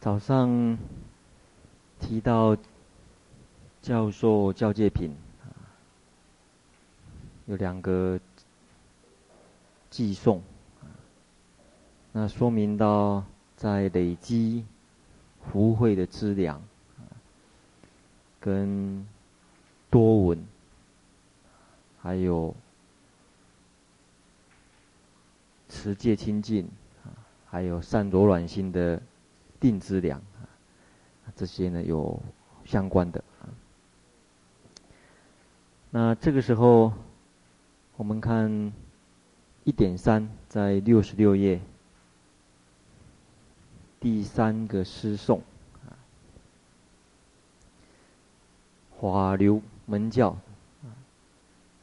[0.00, 0.78] 早上
[1.98, 2.56] 提到
[3.82, 5.12] 教授教诫品，
[7.46, 8.20] 有两个
[9.90, 10.40] 寄送，
[12.12, 13.24] 那说明到
[13.56, 14.64] 在累积
[15.50, 16.62] 福慧的资粮，
[18.38, 19.04] 跟
[19.90, 20.46] 多闻，
[22.00, 22.54] 还有
[25.68, 26.68] 持戒清净，
[27.50, 29.02] 还有善柔软心的
[29.60, 30.22] 定资粮，
[31.34, 32.20] 这些呢有
[32.64, 33.48] 相关的啊。
[35.90, 36.92] 那这个时候，
[37.96, 38.72] 我们看
[39.64, 41.60] 一点三，在六十六页
[44.00, 45.42] 第三个诗颂，
[49.00, 50.36] 法流门教，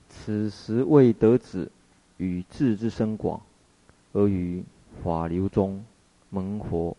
[0.08, 1.72] 此时未得子
[2.18, 3.42] 与智之深广，
[4.14, 4.64] 而于
[5.04, 5.84] 法流中
[6.30, 6.96] 蒙佛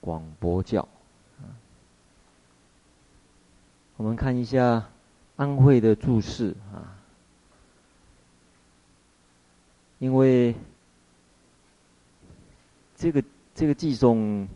[0.00, 0.86] 广博教。
[3.96, 4.88] 我们看一下
[5.36, 6.96] 安慧的注释啊，
[9.98, 10.54] 因为
[12.96, 13.22] 这个
[13.54, 14.48] 这个偈颂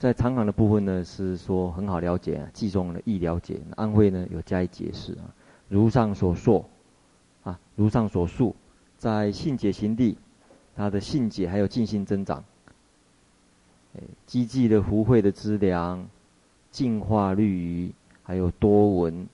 [0.00, 3.60] 在长行的部分呢是说很好了解，偈颂的易了解。
[3.76, 5.30] 安慧呢有加以解释啊，
[5.68, 6.64] 如上所述
[7.44, 8.56] 啊，如上所述，
[8.98, 10.18] 在信解行地，
[10.74, 12.42] 他的信解还有净信增长，
[14.26, 16.06] 积聚的福慧的资粮，
[16.70, 19.26] 净化绿鱼，还有多闻，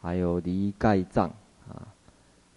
[0.00, 1.28] 还有离盖障
[1.68, 1.86] 啊，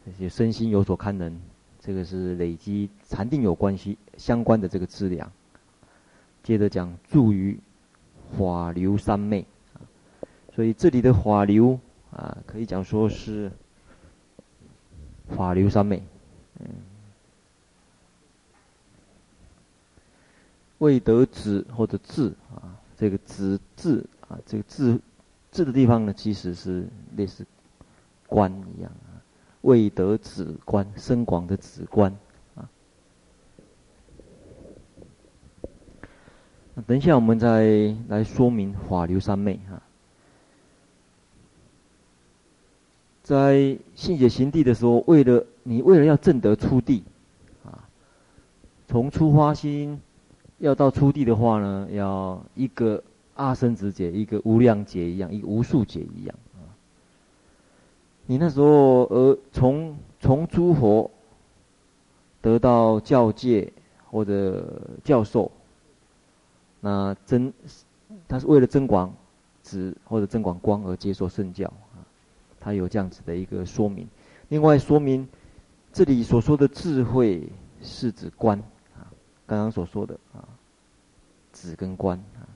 [0.05, 1.39] 这些身心有所堪能，
[1.79, 5.31] 这个是累积禅定有关系相关的这个资粮。
[6.43, 7.59] 接着讲助于
[8.37, 9.45] 法流三昧，
[10.55, 11.79] 所以这里的法流
[12.11, 13.51] 啊，可以讲说是
[15.29, 16.01] 法流三昧，
[16.59, 16.67] 嗯。
[20.81, 24.99] 未得子或者智啊，这个子智啊，这个智
[25.51, 27.45] 智的地方呢，其实是类似
[28.25, 29.21] 观一样啊。
[29.61, 32.11] 未得子观，深广的子观
[32.55, 32.67] 啊。
[36.87, 39.79] 等一下，我们再来说明法流三昧哈。
[43.21, 47.03] 在信解行地的时候，为了你为了要证得出地
[47.63, 47.87] 啊，
[48.87, 50.01] 从初发心。
[50.61, 56.61] 要到初地的话呢，要一个阿僧只劫，一个无量劫一样，一个无数劫一样啊。
[58.27, 61.09] 你那时候呃，从从诸佛
[62.41, 63.73] 得到教诫
[64.11, 65.51] 或者教授，
[66.79, 67.51] 那增
[68.27, 69.11] 他是为了增广
[69.63, 72.05] 子或者增广光而接受圣教啊，
[72.59, 74.07] 他有这样子的一个说明。
[74.49, 75.27] 另外说明
[75.91, 77.49] 这里所说的智慧
[77.81, 78.61] 是指观。
[79.51, 80.47] 刚刚所说的啊，
[81.51, 82.47] 止跟观啊，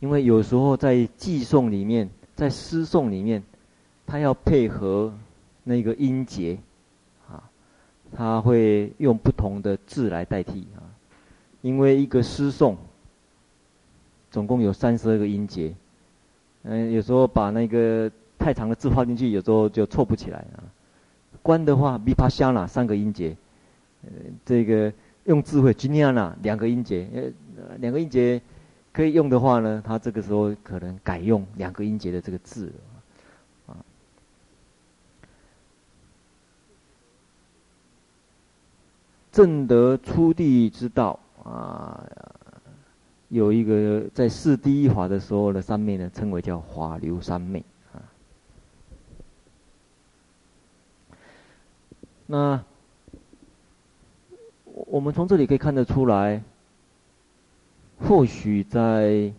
[0.00, 3.42] 因为有时候在寄送里面，在诗颂里面，
[4.04, 5.14] 它要配合
[5.64, 6.58] 那个音节
[7.26, 7.48] 啊，
[8.12, 10.84] 它会用不同的字来代替啊。
[11.62, 12.76] 因为一个诗颂
[14.30, 15.74] 总共有三十二个音节，
[16.64, 20.68] 嗯，有时候把那个太长的字放进去，有时候就凑不起来啊。
[21.40, 23.34] 观的话咪啪香啦三个音节，
[24.02, 24.10] 呃，
[24.44, 24.92] 这个。
[25.26, 27.08] 用智慧，今天呢，两个音节，
[27.56, 28.40] 呃，两个音节
[28.92, 32.72] 可以用的话呢，他这个时候可能改用两个音节的这个字，
[33.66, 33.74] 啊，
[39.32, 42.06] 正得初地之道啊，
[43.28, 47.98] 有一个在释第一法的时候的三昧呢，称为叫法流三昧啊，
[52.26, 52.64] 那。
[54.96, 56.42] 我们从这里可以看得出来，
[58.00, 59.30] 或许在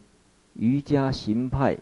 [0.53, 1.75] 瑜伽行派，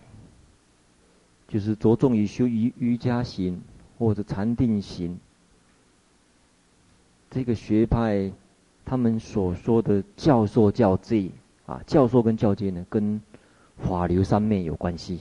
[1.50, 3.62] 就是着重于修瑜瑜伽行
[4.00, 5.19] 或者禅定行，
[7.30, 8.31] 这个学派，
[8.86, 11.30] 他们所说的教授教诫
[11.66, 13.22] 啊，教授跟教诫呢，跟
[13.77, 15.19] 法流三昧有关系，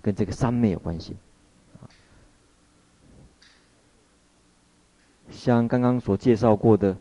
[0.00, 1.16] 跟这个三昧有关系，
[5.32, 6.96] 像刚刚所介绍过的。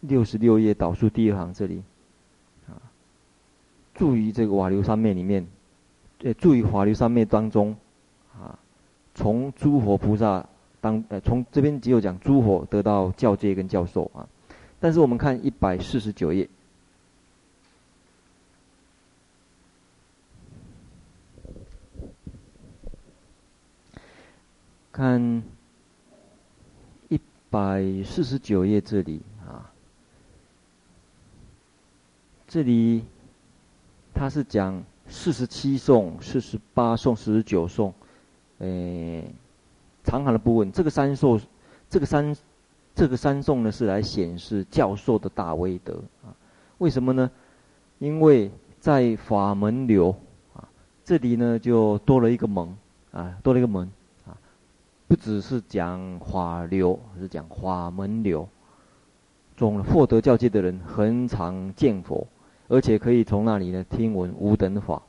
[0.00, 1.82] 六十六页导数第二行这里，
[2.66, 2.72] 啊，
[3.94, 5.46] 注于这个瓦流三昧里面，
[6.22, 7.76] 呃，注于法流三昧当中，
[8.32, 8.58] 啊，
[9.14, 10.46] 从诸佛菩萨
[10.80, 14.26] 当呃，从这边只有讲诸佛得到教诫跟教授啊，
[14.80, 16.48] 但是我们看一百四十九页，
[24.90, 25.42] 看
[27.10, 27.20] 一
[27.50, 29.20] 百四十九页这里。
[32.50, 33.04] 这里
[34.12, 37.94] 他是讲四十七颂、四十八颂、四十九颂，
[38.58, 39.24] 诶，
[40.02, 40.72] 长行的部分。
[40.72, 41.40] 这个三颂，
[41.88, 42.36] 这个三，
[42.92, 46.34] 这个三颂呢，是来显示教授的大威德啊。
[46.78, 47.30] 为什么呢？
[48.00, 48.50] 因为
[48.80, 50.12] 在法门流
[50.52, 50.68] 啊，
[51.04, 52.76] 这里呢就多了一个门
[53.12, 53.88] 啊，多了一个门
[54.26, 54.34] 啊，
[55.06, 58.48] 不只是讲法流，是讲法门流。
[59.56, 62.26] 中获得教诫的人，恒常见佛。
[62.70, 65.02] 而且可以从那里呢听闻无等法，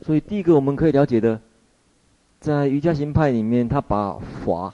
[0.00, 1.38] 所以第一个我们可以了解的，
[2.40, 4.72] 在瑜伽行派里面，他把法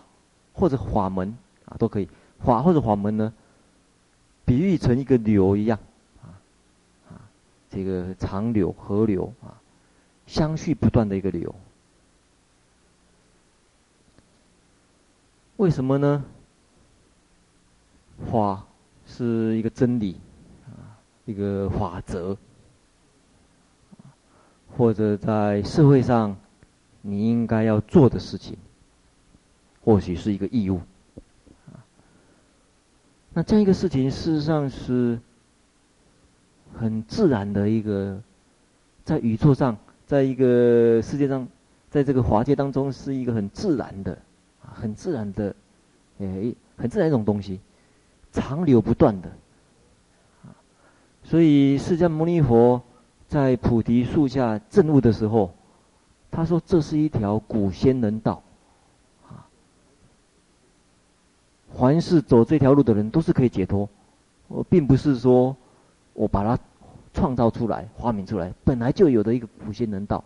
[0.53, 3.33] 或者法门啊都可以，法或者法门呢，
[4.45, 5.77] 比喻成一个流一样，
[6.23, 6.39] 啊
[7.11, 7.27] 啊，
[7.69, 9.59] 这个长流河流啊，
[10.29, 11.53] 相续不断的一个流。
[15.57, 16.25] 为什么呢？
[18.31, 18.65] 法。
[19.21, 20.17] 是一个真理，
[20.65, 20.97] 啊，
[21.27, 22.35] 一个法则，
[24.75, 26.35] 或者在社会上
[27.03, 28.57] 你应该要做的事情，
[29.85, 30.81] 或许是一个义务，
[33.35, 35.21] 那这样一个事情事实上是
[36.73, 38.19] 很自然的一个，
[39.05, 39.77] 在宇宙上，
[40.07, 41.47] 在一个世界上，
[41.91, 44.17] 在这个华界当中是一个很自然的，
[44.63, 45.55] 很自然的，
[46.21, 47.61] 诶，很自然一种东西。
[48.33, 49.31] 长流不断的，
[51.25, 52.83] 所以释迦牟尼佛
[53.29, 55.53] 在菩提树下证悟的时候，
[56.31, 58.43] 他说：“这是一条古仙人道，
[59.29, 59.47] 啊，
[61.75, 63.89] 凡是走这条路的人都是可以解脱。
[64.47, 65.57] 我并不是说
[66.13, 66.61] 我把它
[67.13, 70.23] 创造出来、发明出来，本来就有的一个古仙人道。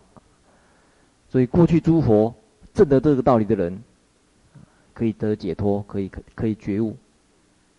[1.29, 2.33] 所以过去诸佛
[2.73, 3.83] 证得这个道理的人，
[4.93, 6.95] 可以得解脱，可以可可以觉悟。”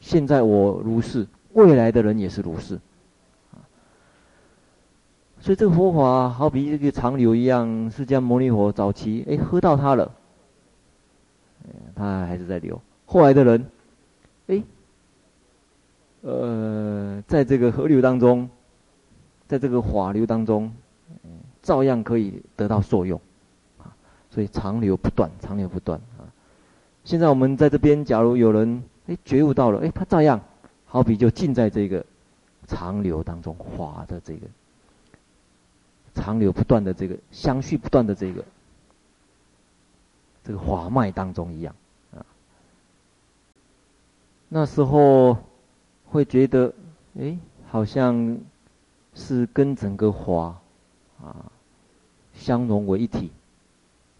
[0.06, 2.78] 现在我如是，未来的人也是如是，
[5.40, 10.12] 所以这个佛法好比一个长流一样，释迦牟尼佛早期哎喝到它了，
[11.96, 12.80] 它还是在流。
[13.04, 13.66] 后来的人，
[14.46, 14.62] 哎，
[16.20, 18.48] 呃，在这个河流当中，
[19.48, 20.72] 在这个法流当中，
[21.62, 23.20] 照样可以得到受用，
[23.78, 23.90] 啊，
[24.30, 26.30] 所以长流不断，长流不断啊。
[27.02, 28.84] 现在我们在这边，假如有人。
[29.06, 30.40] 哎，觉悟到了，哎，他照样，
[30.84, 32.04] 好比就浸在这个
[32.66, 34.46] 长流当中，滑的这个
[36.14, 38.44] 长流不断的这个相续不断的这个
[40.42, 41.74] 这个滑脉当中一样
[42.12, 42.26] 啊。
[44.48, 45.38] 那时候
[46.06, 46.72] 会觉得，
[47.20, 47.38] 哎，
[47.68, 48.38] 好像
[49.14, 50.58] 是跟整个法
[51.22, 51.50] 啊
[52.34, 53.30] 相融为一体，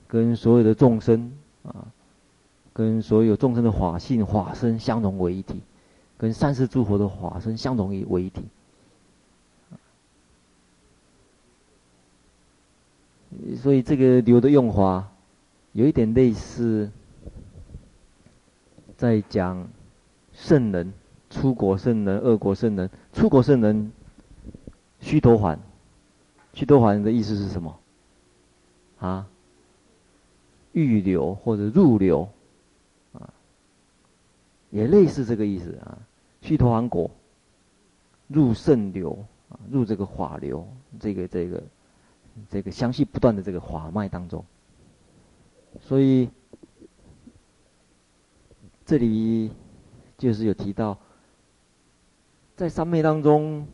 [0.06, 1.32] 跟所有的众生
[1.64, 1.86] 啊。
[2.76, 5.62] 跟所有众生的法性、法身相融为一体，
[6.18, 8.42] 跟三世诸佛的法身相融为一体。
[13.56, 15.08] 所以这个流的用法，
[15.72, 16.90] 有一点类似，
[18.98, 19.66] 在讲
[20.34, 20.92] 圣人、
[21.30, 22.90] 出国圣人、二国圣人。
[23.14, 23.90] 出国圣人
[25.00, 25.56] 须陀洹，
[26.52, 27.78] 须陀洹的意思是什么？
[28.98, 29.26] 啊？
[30.72, 32.28] 欲流或者入流。
[34.76, 35.98] 也类似这个意思啊，
[36.42, 37.10] 须陀洹果
[38.28, 40.68] 入圣流啊，入这个法流，
[41.00, 41.62] 这个这个
[42.50, 44.44] 这个相续不断的这个法脉当中。
[45.80, 46.28] 所以
[48.84, 49.50] 这里
[50.18, 50.98] 就是有提到，
[52.54, 53.66] 在三昧当中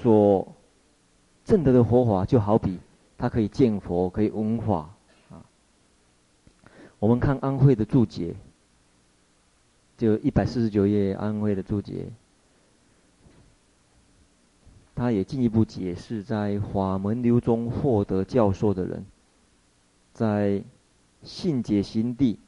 [0.00, 0.46] 所
[1.44, 2.78] 证得的佛法，就好比
[3.18, 4.94] 它可以见佛，可以闻法
[5.28, 5.44] 啊。
[7.00, 8.36] 我们看安慧的注解。
[10.00, 12.06] 就一百四十九页安徽的注解，
[14.94, 19.04] 他也进一步解释，在法门流中获得教授的人，
[20.14, 20.64] 在
[21.22, 22.38] 信解行地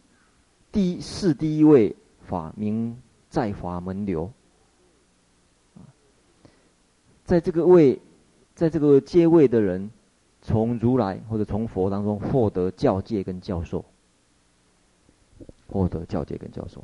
[0.72, 1.94] 第一是第一位
[2.26, 2.96] 法名
[3.28, 4.32] 在法门流，
[7.26, 8.00] 在这个位，
[8.54, 9.90] 在这个阶位的人，
[10.40, 13.84] 从如来或者从佛当中获得教界跟教授，
[15.68, 16.82] 获得教界跟教授。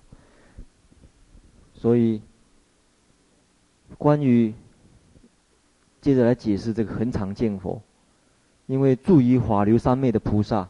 [1.81, 2.21] 所以，
[3.99, 4.53] 关于
[6.01, 7.81] 接着来解释这个恒常见佛，
[8.67, 10.69] 因为住于法流三昧的菩萨，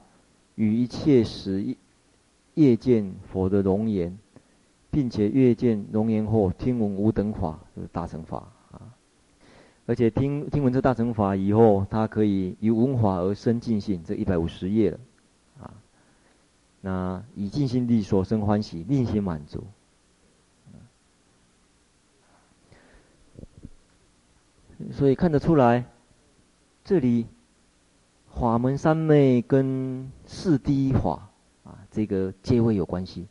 [0.55, 1.77] 于一切时
[2.55, 4.19] 夜见佛的容颜，
[4.91, 8.93] 并且夜见容颜后听闻无等法，就是大乘法啊。
[9.87, 14.99] 而且听听闻这大乘法以后，他可以以闻法而生尽信，这一百五十页了
[15.63, 15.73] 啊。
[16.83, 19.65] 那以尽信力所生欢喜，令心满足。
[24.93, 25.85] 所以看得出来，
[26.85, 27.27] 这里
[28.35, 31.29] 法门三昧跟四谛法
[31.65, 33.27] 啊，这个皆会有关系。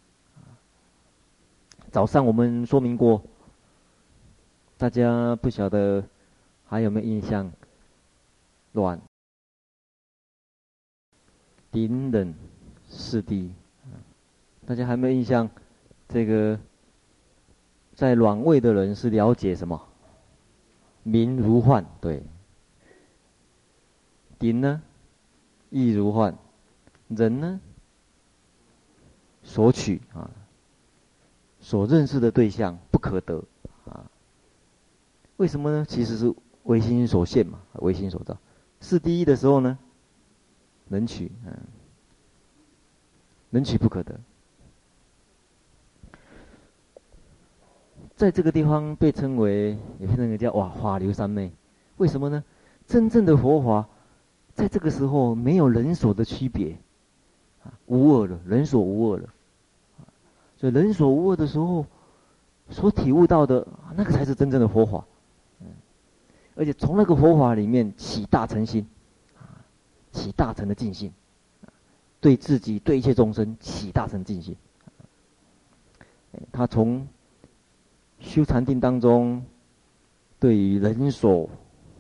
[1.90, 3.24] 早上我们说明过，
[4.78, 6.04] 大家不晓得
[6.68, 7.52] 还有没有印象？
[8.74, 9.02] 暖、
[11.72, 12.34] 顶、冷、
[12.88, 13.50] 四谛，
[14.66, 15.50] 大家还没有印象？
[16.10, 16.60] 这个
[17.96, 19.82] 在暖位的人是了解什么？
[21.08, 22.22] 明如幻，对。
[24.38, 24.82] 顶呢，
[25.70, 26.38] 意如幻。
[27.08, 27.62] 人呢，
[29.42, 30.30] 所取啊，
[31.62, 33.42] 所认识的对象不可得
[33.86, 34.12] 啊。
[35.38, 35.86] 为什么呢？
[35.88, 36.34] 其实是
[36.64, 38.38] 唯心所现嘛，唯心所造。
[38.82, 39.80] 是第一的时候呢，
[40.90, 41.58] 能取，嗯，
[43.50, 44.20] 能取不可得。
[48.18, 51.52] 在这个地方被称为，也被称为叫哇法流三昧，
[51.98, 52.44] 为什么呢？
[52.88, 53.88] 真正的佛法，
[54.56, 56.76] 在这个时候没有人所的区别，
[57.64, 59.30] 啊，无二了，人所无二了，
[60.58, 61.86] 所以人所无二的时候，
[62.72, 65.06] 所体悟到的那个才是真正的佛法，
[65.60, 65.68] 嗯，
[66.56, 68.88] 而且从那个佛法里面起大成心，
[69.38, 69.62] 啊，
[70.12, 71.14] 起大成的尽心，
[72.20, 74.56] 对自己对一切众生起大成尽心，
[76.52, 77.08] 他从。
[78.28, 79.42] 修禅定当中，
[80.38, 81.50] 对于人所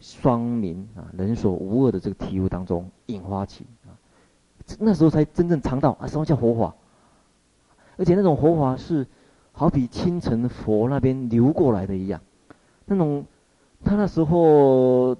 [0.01, 3.95] 双明啊，人所无二的这个体悟当中引发起啊，
[4.77, 6.75] 那时候才真正尝到啊，什么叫佛法？
[7.95, 9.07] 而且那种佛法是
[9.53, 12.21] 好比清晨佛那边流过来的一样，
[12.85, 13.25] 那种
[13.83, 15.15] 他那时候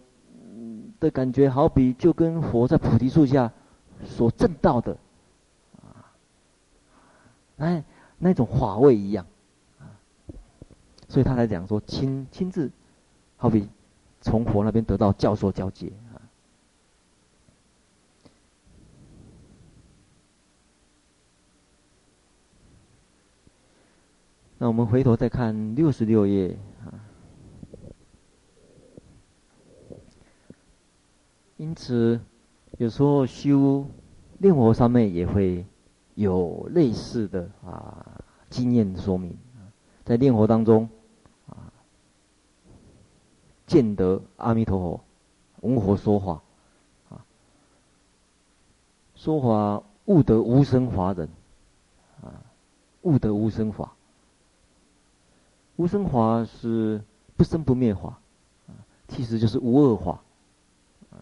[1.00, 3.52] 的感觉，好比就跟佛在菩提树下
[4.04, 4.96] 所证道的
[5.78, 6.12] 啊，
[7.56, 7.84] 那
[8.20, 9.26] 那种法味一样。
[11.10, 12.70] 所以他来讲说亲亲自，
[13.38, 13.70] 好比
[14.20, 16.20] 从佛那边得到教授交接啊。
[24.58, 26.92] 那我们回头再看六十六页啊。
[31.56, 32.20] 因此，
[32.78, 33.88] 有时候修
[34.40, 35.66] 念佛上面也会
[36.16, 39.38] 有类似的啊经验说明，
[40.04, 40.90] 在念佛当中。
[43.67, 45.01] 见得阿弥陀佛，
[45.59, 46.41] 闻佛说法，
[47.09, 47.25] 啊，
[49.13, 51.27] 说法悟得无生法忍，
[52.24, 52.31] 啊，
[53.01, 53.91] 悟得无生法。
[55.75, 57.03] 无生法是
[57.36, 58.19] 不生不灭法，
[58.67, 58.71] 啊，
[59.09, 60.21] 其实就是无二法，
[61.12, 61.19] 啊，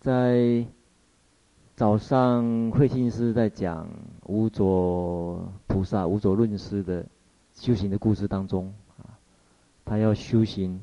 [0.00, 0.66] 在
[1.76, 3.86] 早上慧心师在讲
[4.24, 7.04] 无着菩萨无着论师的。
[7.56, 9.18] 修行的故事当中，啊，
[9.84, 10.80] 他要修行，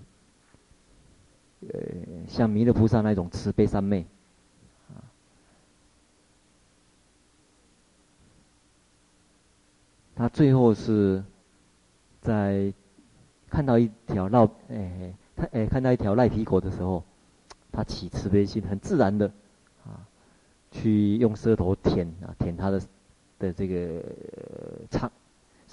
[1.61, 1.79] 呃，
[2.27, 4.05] 像弥勒菩萨那种慈悲三昧，
[4.89, 5.05] 啊，
[10.15, 11.23] 他最后是
[12.21, 12.73] 在
[13.49, 17.03] 看到一条绕，哎，他哎看到一条癞皮狗的时候，
[17.71, 19.31] 他起慈悲心，很自然的，
[19.85, 20.05] 啊，
[20.71, 22.81] 去用舌头舔啊舔他的
[23.37, 24.03] 的这个
[24.89, 25.09] 肠。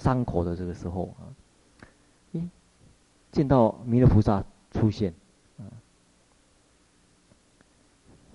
[0.01, 1.29] 伤口的这个时候啊，
[2.33, 2.41] 咦，
[3.31, 5.13] 见到弥勒菩萨出现，
[5.59, 5.69] 啊，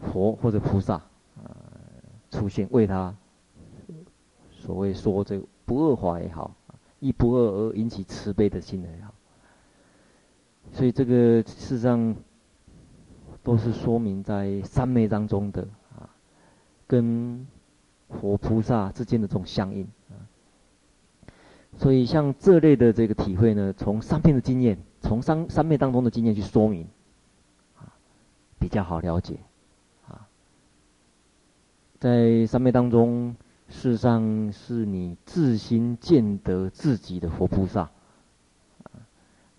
[0.01, 1.51] 佛或者菩萨啊
[2.31, 3.13] 出现为他，
[4.53, 6.55] 所谓说这个不二法也好，
[7.01, 9.13] 亦不二而引起慈悲的心也好，
[10.71, 12.15] 所以这个事实上
[13.43, 15.67] 都是说明在三昧当中的
[15.99, 16.09] 啊，
[16.87, 17.45] 跟
[18.09, 19.85] 佛菩萨之间的这种相应。
[21.79, 26.89] 所以，像这类的这个体会呢，从三遍的经验，从三三昧当中的经验去说明，
[27.77, 27.93] 啊，
[28.59, 29.39] 比较好了解，
[30.09, 30.27] 啊，
[32.01, 33.37] 在三昧当中，
[33.69, 37.83] 事实上是你自心见得自己的佛菩萨，
[38.85, 39.05] 啊，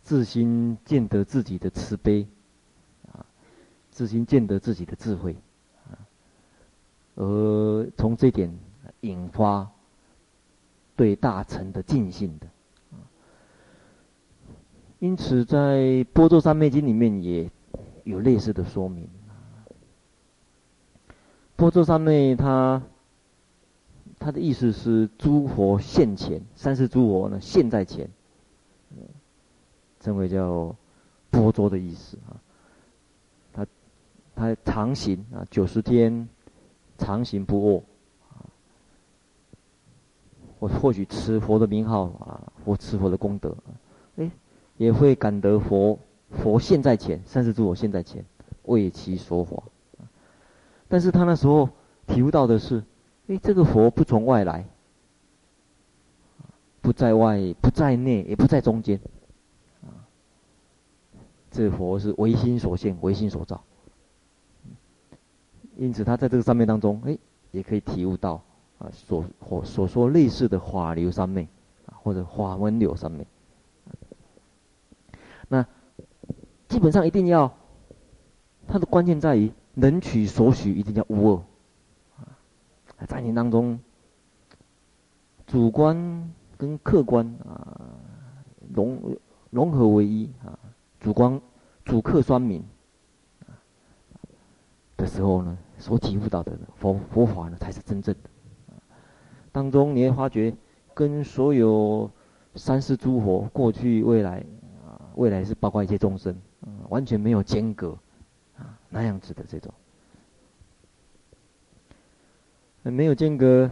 [0.02, 2.28] 自心见得自己的慈悲，
[3.14, 3.24] 啊，
[3.92, 5.38] 自心见得自己的智慧，
[5.90, 5.96] 啊，
[7.16, 8.52] 而从这点
[9.02, 9.70] 引发。
[10.98, 12.48] 对大乘的尽信的，
[14.98, 17.50] 因此在《般舟三昧经》里面也
[18.04, 19.08] 有类似的说明。
[21.56, 22.82] 般舟三昧他
[24.18, 28.10] 他的意思是诸佛现前，三世诸佛呢现在前，
[30.00, 30.76] 称为叫
[31.30, 32.42] 般舟的意思啊。
[33.54, 33.68] 他
[34.36, 36.28] 他常行啊，九十天
[36.98, 37.84] 常行不卧。
[40.60, 43.56] 我或许持佛的名号啊，或持佛的功德，
[44.16, 44.32] 哎，
[44.78, 46.00] 也会感得佛
[46.32, 48.26] 佛现在前，三世诸佛现在前，
[48.64, 49.62] 为其说法。
[50.88, 51.70] 但是他那时候
[52.08, 52.84] 体悟到的是，
[53.28, 54.66] 哎，这个佛不从外来，
[56.82, 59.00] 不在外，不在内，也不在中间，
[59.84, 60.08] 啊，
[61.52, 63.62] 这佛是唯心所现，唯心所造。
[65.76, 67.16] 因此，他在这个上面当中，哎，
[67.52, 68.42] 也可以体悟到
[68.80, 71.48] 啊，所或所说类似的法流三昧，
[71.86, 73.26] 啊，或者法文流三昧。
[75.48, 75.66] 那
[76.68, 77.56] 基本上一定要，
[78.68, 81.36] 它的关键在于能取所许一定要无二，
[82.18, 83.80] 啊，在你当中，
[85.46, 87.78] 主观跟客观啊
[88.74, 89.18] 融
[89.50, 90.58] 融合为一啊，
[91.00, 91.40] 主观
[91.86, 92.64] 主客双明。
[94.98, 98.30] 的时候呢，所体悟到的佛佛法呢，才是真正的。
[99.58, 100.54] 当中你会发觉，
[100.94, 102.08] 跟所有
[102.54, 104.38] 三世诸佛过去、未来
[104.86, 107.98] 啊，未来是包括一切众生，啊，完全没有间隔，
[108.56, 109.74] 啊，那样子的这种，
[112.84, 113.68] 没有间隔。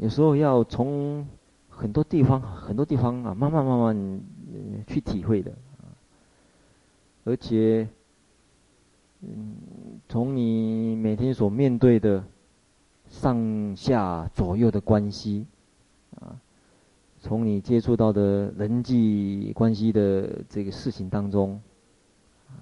[0.00, 1.26] 有时候要从
[1.70, 4.20] 很多地方、很多地方啊，慢慢慢慢
[4.86, 5.50] 去体会的，
[7.24, 7.88] 而且。
[9.22, 9.56] 嗯，
[10.10, 12.22] 从你每天所面对的
[13.16, 15.46] 上下左右的关系，
[16.20, 16.36] 啊，
[17.20, 21.60] 从你接触到的人际关系的这个事情当中，
[22.48, 22.54] 啊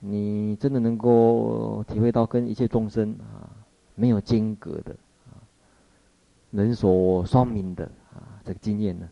[0.00, 3.48] 你真的能够体会到跟一切众生啊
[3.94, 4.96] 没有间隔的
[5.30, 5.36] 啊，
[6.50, 9.08] 人所双明的啊这个经验呢，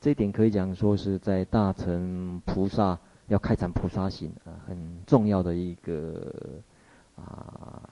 [0.00, 2.98] 这一点可以讲说是在大乘菩萨。
[3.30, 4.76] 要开展菩萨行啊，很
[5.06, 6.34] 重要的一个
[7.14, 7.88] 啊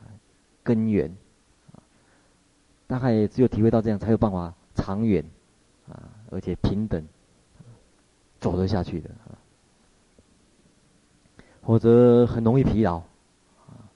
[0.69, 1.17] 根源，
[2.87, 5.25] 大概只有体会到这样，才有办法长远
[5.89, 7.03] 啊，而且平等
[8.39, 9.33] 走得下去的啊，
[11.63, 13.89] 否则很容易疲劳啊。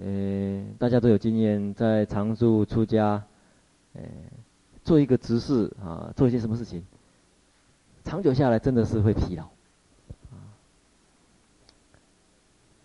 [0.00, 3.24] 呃，大家都有经验，在常住出家，
[3.94, 4.02] 呃，
[4.84, 6.86] 做一个执事啊，做一些什么事情。
[8.04, 9.42] 长久下来，真的是会疲劳，
[10.30, 10.38] 啊，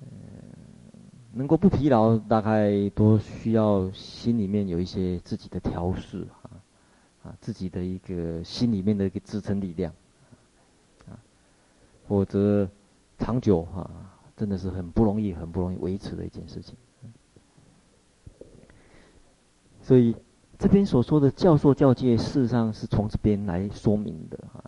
[0.02, 0.08] 嗯，
[1.38, 6.48] 能够不疲劳，大概都需要心里面有一些自己的调试啊，
[7.26, 9.93] 啊，自己的一个心里面的一个支撑力量，
[11.10, 11.19] 啊，
[12.08, 12.65] 否则
[13.19, 16.74] 长久啊，真的是很不容易，很不容易维持的一件事情。
[19.82, 20.15] 所以
[20.58, 24.63] 这边所说的教授教诫，事实上是从这边来说明的啊。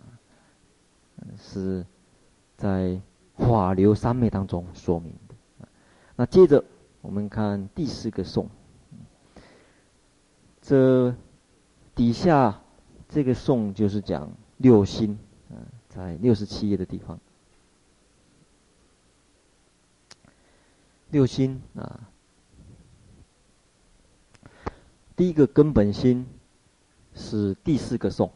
[1.40, 1.84] 是
[2.56, 3.00] 在
[3.36, 5.12] 法流三昧当中说明。
[6.20, 6.64] 那接着
[7.00, 8.50] 我们看第四个颂，
[10.60, 11.14] 这
[11.94, 12.60] 底下
[13.08, 15.16] 这个颂就是讲六心，
[15.88, 17.20] 在六十七页的地方，
[21.10, 22.10] 六心啊，
[25.14, 26.26] 第一个根本心
[27.14, 28.32] 是第四个颂。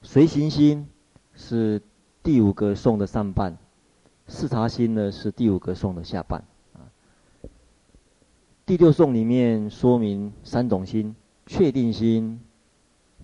[0.00, 0.88] 随行心
[1.34, 1.82] 是
[2.22, 3.58] 第五个颂的上半，
[4.32, 6.42] 视察心呢是第五个颂的下半。
[6.72, 6.88] 啊，
[8.64, 11.14] 第六颂里面说明三种心：
[11.44, 12.40] 确定心、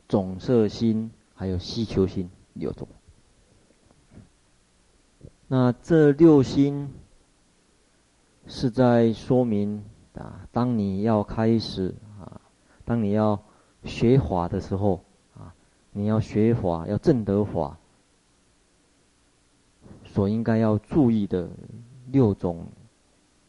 [0.07, 2.87] 总摄心，还有希求心六种。
[5.47, 6.93] 那这六心
[8.47, 9.83] 是在说明
[10.15, 12.39] 啊，当你要开始啊，
[12.85, 13.41] 当你要
[13.83, 15.03] 学法的时候
[15.35, 15.55] 啊。
[15.91, 17.77] 你要学法，要证得法，
[20.19, 21.49] 所应该要注意的
[22.11, 22.67] 六种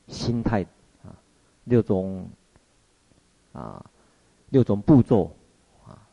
[0.08, 0.62] 心态
[1.04, 1.18] 啊，
[1.64, 2.30] 六种
[3.54, 3.84] 啊，
[4.50, 5.36] 六种步骤
[5.84, 6.08] 啊，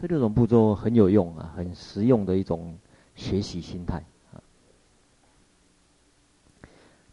[0.00, 2.78] 这六种步骤很有用啊，很实用的一种
[3.16, 4.40] 学习心态啊。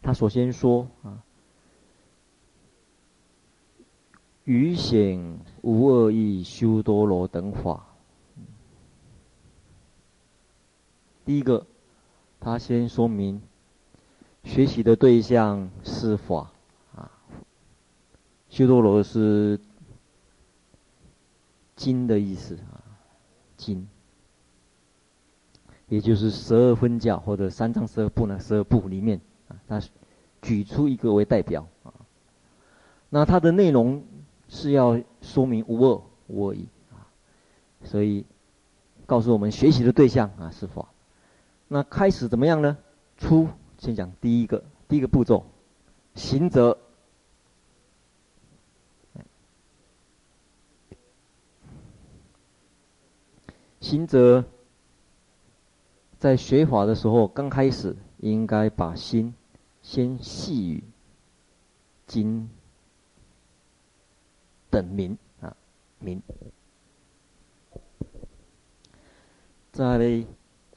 [0.00, 1.22] 他首先说啊，
[4.44, 7.88] 于显无恶意修多罗等法。
[11.26, 11.66] 第一个，
[12.46, 13.42] 他先说明
[14.44, 16.52] 学习的对象是法
[16.94, 17.10] 啊，
[18.48, 19.58] 修多罗是
[21.74, 22.86] 经的意思啊，
[23.56, 23.88] 经，
[25.88, 29.82] 也就是十二分教或者三藏十二部呢，十二部里面啊，他
[30.40, 31.92] 举出一个为代表啊，
[33.10, 34.04] 那它的内容
[34.48, 37.10] 是要说明无二无二一啊，
[37.82, 38.24] 所以
[39.04, 40.86] 告诉我们学习的对象啊是法。
[41.68, 42.76] 那开始怎么样呢？
[43.16, 43.48] 初
[43.78, 45.44] 先讲第一个，第一个步骤，
[46.14, 46.78] 行者。
[53.80, 54.44] 行者
[56.18, 59.32] 在学法的时候，刚开始应该把心
[59.80, 60.82] 先系于
[62.06, 62.50] 经
[64.70, 65.56] 等名啊
[66.00, 66.20] 名，
[69.70, 70.26] 在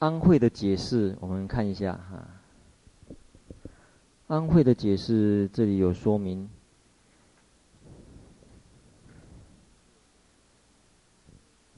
[0.00, 2.26] 安慧的解释，我们看一下哈。
[4.28, 6.48] 安慧的解释这里有说明。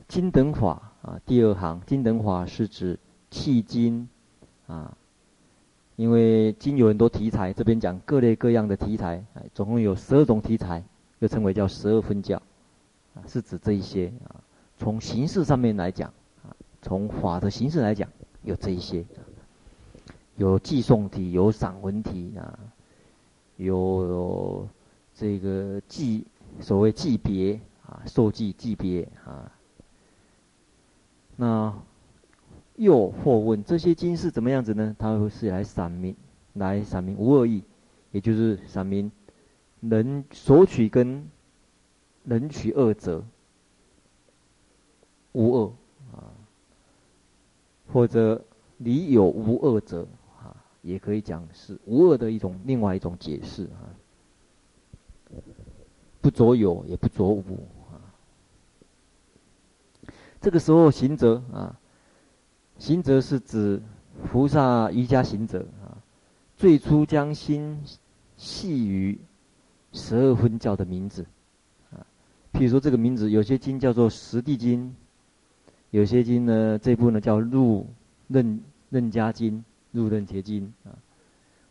[0.07, 2.97] 金等法啊，第二行金等法是指
[3.29, 4.09] 契金
[4.69, 4.97] 啊，
[5.97, 10.85] 因为金有很多题材，这边讲各类各样的题材，总共有十二种题材，
[11.19, 12.41] 又称为叫十二分教，
[13.15, 14.39] 啊，是指这一些啊。
[14.79, 16.13] 从形式上面来讲，
[16.83, 18.09] 从法的形式来讲，
[18.43, 19.05] 有这一些，
[20.37, 22.59] 有寄送题，有散文题啊，
[23.57, 24.69] 有，
[25.15, 26.25] 这个偈，
[26.61, 29.51] 所谓偈别啊，受记偈别啊。
[31.37, 31.73] 那
[32.77, 34.95] 又或问这些经是怎么样子呢？
[34.99, 36.17] 它会是来散明，
[36.55, 37.63] 来散明无二义，
[38.11, 39.11] 也就是散明
[39.81, 41.29] 能索取跟
[42.25, 43.25] 能取二者
[45.33, 45.73] 无二，
[47.93, 48.43] 或者
[48.79, 50.07] 离有无二者
[50.41, 53.93] 啊，也可以讲是无二的一种另外一种解释啊，
[56.21, 58.01] 不着有也不着无啊。
[60.41, 61.79] 这个时候，行者啊，
[62.79, 63.81] 行者是指
[64.25, 65.99] 菩萨瑜伽行者啊，
[66.57, 67.81] 最初将心
[68.37, 69.19] 系于
[69.93, 71.25] 十二分教的名字
[71.93, 72.07] 啊，
[72.53, 74.89] 譬如说这个名字，有些经叫做《十地经》，
[75.93, 77.87] 有些经呢，这部呢叫《入
[78.29, 79.53] 任任家经》、
[79.91, 80.97] 《入楞伽经》啊。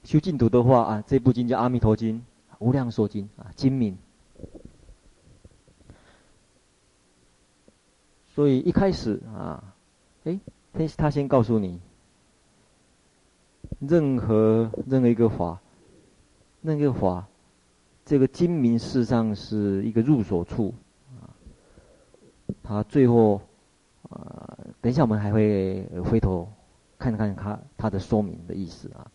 [0.03, 2.15] 修净土的话啊，这部经叫《阿弥陀经》、
[2.59, 3.97] 《无量寿经》啊，精明。
[8.35, 9.73] 所以一开始啊，
[10.25, 10.39] 哎，
[10.71, 11.79] 他他先告诉你，
[13.79, 15.59] 任何任何一个法，
[16.61, 17.27] 那个法，
[18.05, 20.75] 这个精明事实上是一个入手处
[21.19, 21.33] 啊。
[22.61, 23.41] 他最后
[24.11, 26.47] 呃，等一下我们还会回头
[26.99, 29.09] 看看他他的说明的意思啊。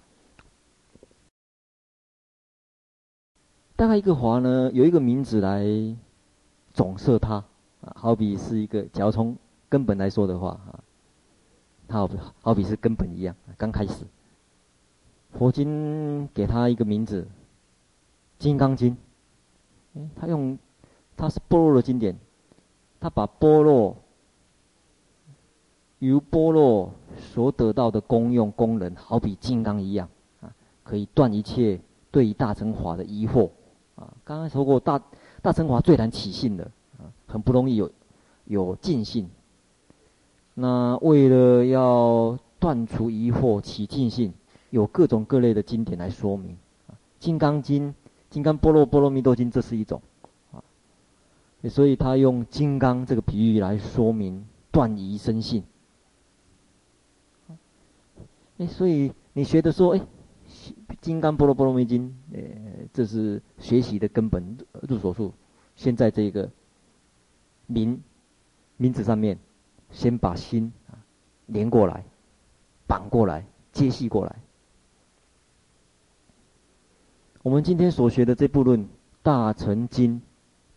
[3.77, 5.65] 大概一个华呢，有一个名字来
[6.73, 7.35] 总摄它
[7.83, 7.93] 啊。
[7.95, 9.37] 好比是一个，假如从
[9.69, 10.81] 根本来说的话，啊，
[11.87, 12.09] 它好
[12.41, 14.07] 好比是根本一样，刚开始，
[15.33, 17.23] 佛经给他一个名字，
[18.39, 18.97] 《金刚经》，
[20.01, 20.59] 哎，他用，
[21.15, 22.17] 它是般若的经典，
[22.99, 23.95] 他把般若，
[25.99, 30.09] 由波罗所得到的功用功能，好比金刚一样，
[30.41, 31.81] 啊，可以断一切
[32.11, 33.51] 对于大乘法的疑惑，
[33.95, 35.01] 啊，刚刚说过大
[35.41, 36.65] 大乘法最难起信的。
[36.99, 37.91] 啊很不容易有
[38.45, 39.29] 有尽信。
[40.55, 44.33] 那为了要断除疑惑起尽信，
[44.71, 46.53] 有各种各类的经典来说明。
[47.19, 47.89] 《金刚经》
[48.31, 50.01] 《金刚波罗波罗蜜多经》这是一种
[50.53, 50.63] 啊，
[51.69, 55.63] 所以他用金刚这个比喻来说明断疑生信。
[58.59, 59.99] 哎，所以你学的说，哎，
[61.01, 62.41] 《金刚波罗波罗蜜经》呃，
[62.93, 64.57] 这是学习的根本
[64.89, 65.33] 入手处。
[65.75, 66.51] 现在这个。
[67.69, 68.01] 名
[68.77, 69.37] 名字上面，
[69.91, 70.95] 先把心啊
[71.47, 72.05] 连过来，
[72.87, 74.37] 绑过来，接系过来。
[77.43, 78.85] 我们今天所学的这部论
[79.21, 80.23] 《大乘经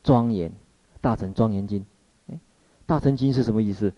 [0.01, 0.49] 庄严》，
[0.99, 1.81] 《大乘庄严经》，
[2.29, 2.33] 哎，
[2.87, 3.93] 《大乘经》是什么意思？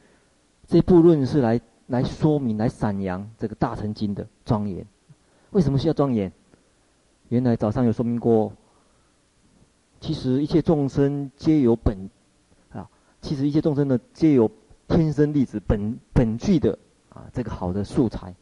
[0.68, 1.62] 这部论是来
[1.92, 4.86] 来说明、来阐扬这个《大乘经》的庄严。
[5.52, 6.32] 为什么需要庄严？
[7.28, 8.54] 原来早上有说明过，
[10.00, 12.10] 其实一切众生皆有本
[12.72, 12.90] 啊。
[13.22, 14.50] 其实一切众生呢，皆有
[14.88, 18.34] 天生丽质本本具的啊，这个好的素材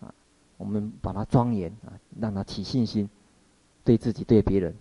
[0.00, 0.12] 啊，
[0.56, 3.08] 我们把它庄严啊，让它起信心，
[3.84, 4.74] 对自己对别人，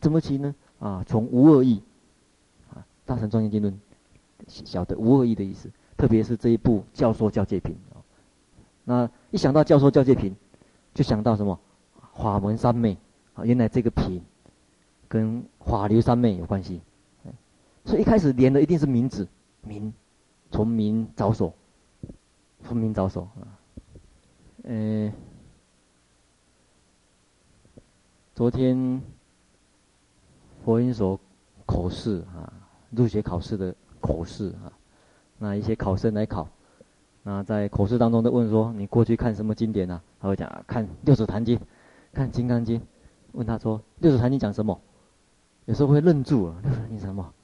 [0.00, 0.54] 怎么起呢？
[0.78, 1.82] 啊，从无恶意
[2.70, 3.72] 啊，《大乘庄严经论》
[4.46, 7.98] 晓得无恶意的意思，特别是这一部教说教界品啊，
[8.84, 10.34] 那一想到教说教界品，
[10.94, 11.58] 就想到什么？
[12.14, 12.96] 法门三昧
[13.34, 14.22] 啊，原来这个品
[15.08, 16.80] 跟法流三昧有关系。
[17.84, 19.26] 所以一开始连的一定是名字，
[19.62, 19.92] 名，
[20.50, 21.52] 从名着手，
[22.62, 23.58] 从名着手啊。
[24.64, 25.12] 呃，
[28.34, 29.02] 昨天
[30.64, 31.18] 佛音所
[31.64, 32.52] 口试啊，
[32.90, 34.70] 入学考试的口试啊，
[35.38, 36.48] 那一些考生来考，
[37.22, 41.56] 那在口试当中都问说：“你过去看什么经典啊？”他会讲：“看《六祖坛经》，
[42.12, 42.80] 看《金刚经》。”
[43.32, 44.80] 问他说：“《六祖坛经》讲什么？”
[45.66, 47.34] 有时候会愣住了，《六祖坛经》什么？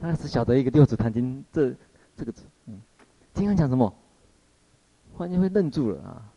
[0.00, 1.74] 他只晓得一个《六祖坛经》，这
[2.14, 2.80] 这个字，嗯，
[3.32, 3.92] 金刚讲什么？
[5.14, 6.32] 忽然间会愣住了啊，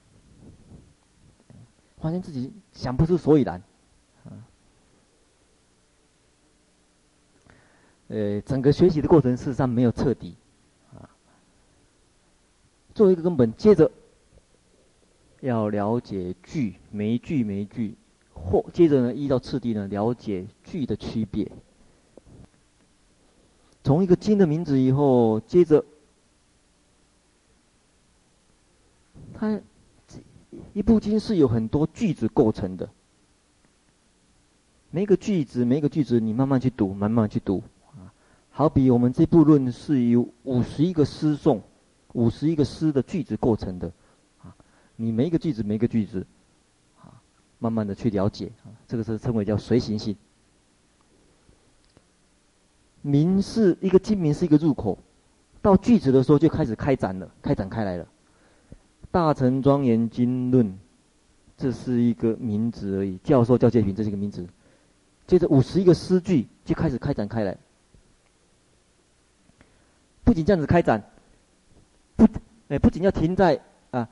[1.97, 3.61] 发现自己想不出所以然，
[8.07, 10.37] 呃，整个学习的过程事实上没有彻底，
[12.95, 13.91] 作为一个根本，接着
[15.41, 17.93] 要了解句，每一句每一句，
[18.33, 21.51] 或接着呢，依照次第呢，了解句的区别。
[23.83, 25.83] 从一个经的名字以后，接着，
[29.33, 29.59] 它
[30.71, 32.89] 一部经是有很多句子构成的。
[34.89, 38.13] 每个句子，每个句子，你慢慢去读，慢慢去读啊。
[38.51, 41.61] 好比我们这部论是由五十一个诗颂，
[42.15, 43.91] 五十一个诗的句子构成的
[44.41, 44.55] 啊。
[44.95, 46.25] 你每一个句子，每一个句子
[46.99, 47.11] 啊，
[47.59, 50.15] 慢慢的去了解啊，这个是称为叫随行性。
[53.01, 54.97] 名是一个经名是一个入口，
[55.61, 58.07] 到句子的时候就开始开展了，开展开来了。
[59.11, 60.79] 大乘庄严经论，
[61.57, 63.17] 这是一个名字而已。
[63.23, 64.47] 教授教诫品，这是一个名字。
[65.27, 67.57] 接着五十一个诗句就开始开展开来。
[70.23, 71.03] 不仅这样子开展，
[72.15, 72.27] 不，
[72.69, 74.09] 哎，不仅要停在啊，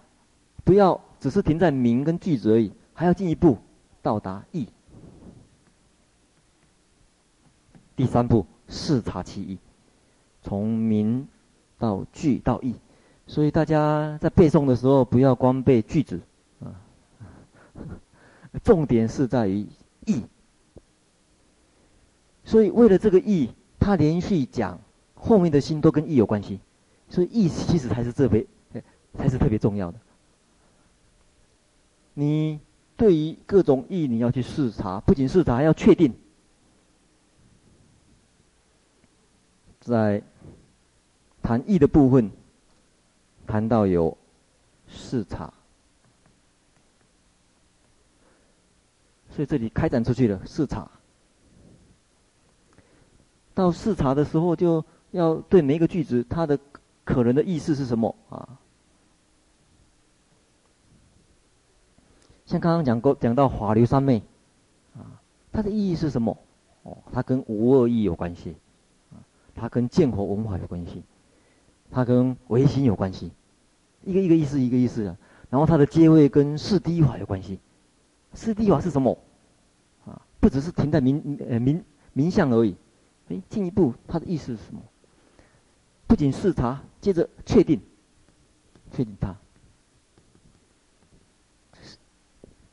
[0.64, 3.58] 不要只是停在名跟句子而已，还要进一步
[4.02, 4.68] 到达义。
[7.96, 8.46] 第三步。
[8.70, 9.60] 视察其意，
[10.42, 11.28] 从名
[11.78, 12.74] 到句到意，
[13.28, 16.20] 所以大家在背诵的时候，不要光背句子
[16.62, 16.74] 啊，
[18.64, 19.68] 重点是在于
[20.06, 20.24] 义。
[22.46, 24.80] 所以为了这个义，他连续讲
[25.14, 26.60] 后面的心都跟义有关系，
[27.14, 28.44] 所以义其实才是特别，
[29.16, 30.00] 才是特别重要的。
[32.16, 32.60] 你
[32.98, 36.12] 对于各种义，你要去视察，不仅视察，还要确定。
[39.80, 40.24] 在
[41.44, 42.32] 谈义的部分，
[43.46, 44.18] 谈到有
[44.88, 45.54] 视察，
[49.30, 50.90] 所以这里开展出去了视察。
[53.54, 56.58] 到视察的时候，就要对每一个句子，它的
[57.04, 58.60] 可能的意思是什么啊？
[62.46, 64.22] 像刚刚讲过，讲到法流三昧，
[64.96, 66.38] 啊，它的意义是什么？
[66.84, 68.56] 哦，它跟无二义有关系。
[69.56, 71.04] 它跟见佛文化有关系，
[71.92, 73.32] 它跟唯心有关系，
[74.04, 75.16] 一个一个意思一个意思啊。
[75.52, 77.60] 然后它的阶位跟四谛法有关系，
[78.34, 79.16] 四谛法是什么？
[80.08, 82.76] 啊，不只是停在名呃名名相而已，
[83.30, 84.82] 哎，进一步它的意思是什么？
[86.08, 87.82] 不仅视察，接着确定，
[88.92, 89.36] 确定它。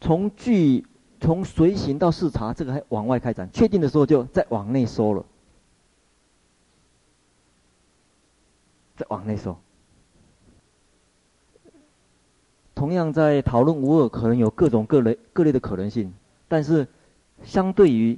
[0.01, 0.87] 从句
[1.21, 5.27] 从随行到视察，这个还往外开展，确定的时候就再往内收了。
[8.97, 9.59] 再往内说，
[12.77, 16.15] 同样在讨论无二，可能有各种各类各类的可能性，
[16.47, 16.87] 但是
[17.43, 18.17] 相对于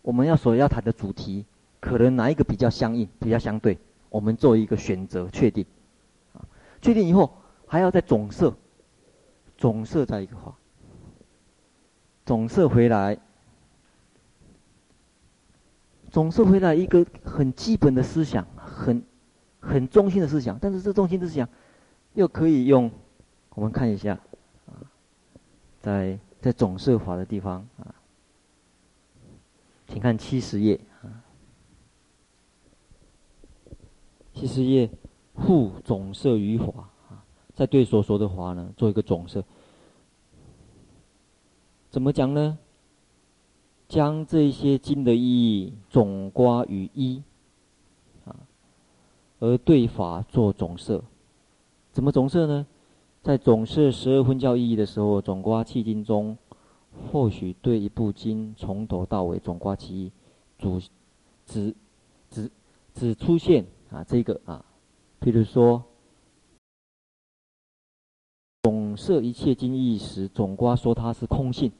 [0.00, 1.44] 我们要所要谈的主题，
[1.80, 3.78] 可能哪一个比较相应、比较相对，
[4.14, 5.66] 我们做一个选择确定。
[6.34, 6.46] 啊，
[6.80, 8.54] 确定以后还要再总摄，
[9.58, 10.56] 总摄在一个话，
[12.24, 13.18] 总摄回来，
[16.12, 19.02] 总摄回来一个很基本的思想，很。
[19.66, 21.48] 很中心的思想，但是这中心的思想
[22.12, 22.90] 又可以用，
[23.54, 24.12] 我们看一下
[24.66, 24.76] 啊，
[25.80, 27.94] 在在总摄法的地方啊，
[29.88, 30.78] 请看七十页
[34.34, 34.90] 啊，七十页
[35.36, 39.44] 复总摄于法啊，在对所说的话呢做一个总摄，
[41.90, 42.58] 怎么讲呢？
[43.86, 47.22] 将这些经的意义总括于一
[48.24, 48.34] 啊。
[49.38, 51.04] 而对法做总摄，
[51.92, 52.66] 怎么总摄呢？
[53.22, 56.36] 在总摄十二分教意义的时候，总括契经中，
[57.12, 60.12] 或许对一部经从头到尾总括其意，
[60.58, 60.80] 主
[61.46, 61.74] 只
[62.30, 62.50] 只
[62.94, 63.64] 只出现
[63.94, 64.64] 啊这个啊，
[65.20, 65.84] 譬如说
[68.64, 71.70] 总摄一切经义时，总瓜说它是空性，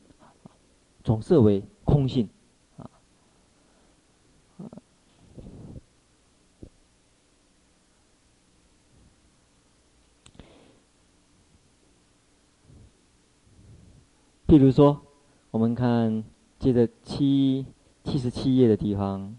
[1.03, 2.29] 总摄为空性。
[2.77, 2.89] 啊
[14.47, 15.03] 譬如说，
[15.51, 16.23] 我们看
[16.61, 17.67] 接着七
[18.05, 19.35] 七十七页的地方，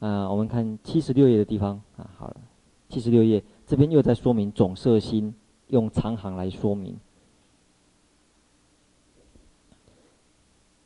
[0.00, 2.36] 啊，我们看七十六页的地方啊，好了，
[2.88, 5.34] 七十六页这边又在说明总色心，
[5.68, 6.98] 用长行来说明。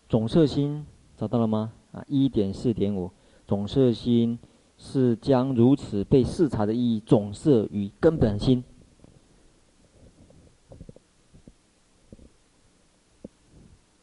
[0.09, 0.85] 总色心
[1.16, 1.72] 找到了吗？
[1.92, 3.11] 啊，一点四点五，
[3.46, 4.38] 总色心
[4.77, 8.64] 是将如此被视察的意义总色与根本心。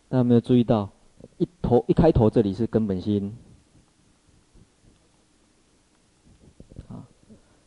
[0.08, 0.90] 大家有没有注意到，
[1.38, 3.34] 一头一开头这里是根本心，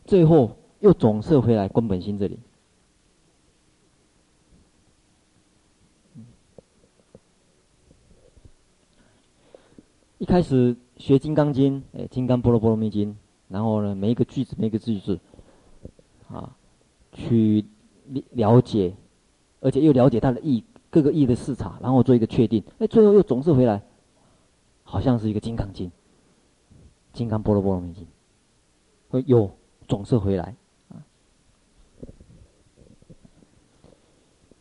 [0.04, 2.38] 最后又总摄回来根本心这里。
[10.18, 13.12] 一开始学《金刚经》，哎，《金刚波罗波罗蜜经》，
[13.48, 15.20] 然后呢，每一个句子，每一个句子，
[16.28, 16.56] 啊，
[17.12, 17.64] 去
[18.30, 18.94] 了解，
[19.60, 23.82] 而且又了解它的意，各个意的视察，然后做一个确定，哎，最后又总是回来，
[24.82, 25.88] 好像是一个《金刚经》，
[27.12, 28.06] 《金刚波罗波罗蜜经》，
[29.26, 29.50] 又
[29.86, 30.54] 总是回来，
[30.88, 31.04] 啊，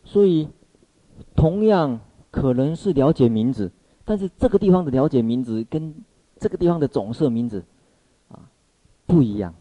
[0.04, 0.48] 所以
[1.36, 2.00] 同样
[2.32, 3.72] 可能是了解名字。
[4.06, 5.96] 但是这个地方的了解名字跟
[6.38, 7.64] 这个地方的总摄名字，
[8.28, 8.52] 啊，
[9.06, 9.54] 不一样，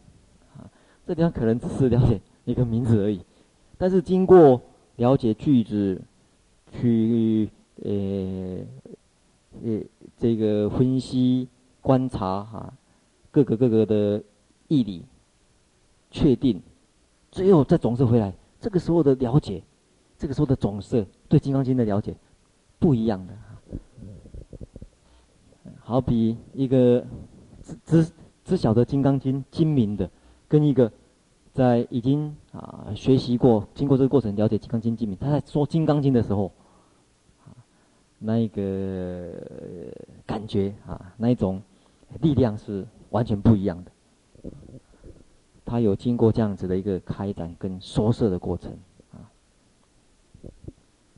[0.56, 0.66] 啊，
[1.06, 3.20] 这地方可能只是了解一个名字而已，
[3.78, 4.60] 但是经过
[4.96, 6.02] 了解句子，
[6.72, 7.48] 去
[7.84, 8.66] 呃
[9.62, 9.80] 呃
[10.18, 11.48] 这个分析
[11.80, 12.74] 观察哈、
[13.30, 14.20] 各个各个的
[14.66, 15.04] 义理，
[16.12, 16.62] 确定，
[17.32, 19.60] 最后再总摄回来，这个时候的了解，
[20.16, 22.14] 这个时候的总摄对《金刚经》的了解，
[22.78, 23.34] 不一样的。
[25.80, 27.04] 好比一个
[27.62, 28.12] 只只
[28.44, 30.08] 只晓得《金刚经》精明的，
[30.48, 30.92] 跟一个
[31.52, 36.52] 在已经啊学习过、经过这个过程了解《金刚经》精明，他在说《金刚经》的时候，
[38.18, 39.32] 那一个
[40.26, 41.62] 感觉啊，那一种
[42.20, 43.91] 力量是完全不一样的。
[45.72, 48.70] 他有经过这样子的一个开展跟收摄的过程
[49.10, 49.24] 啊，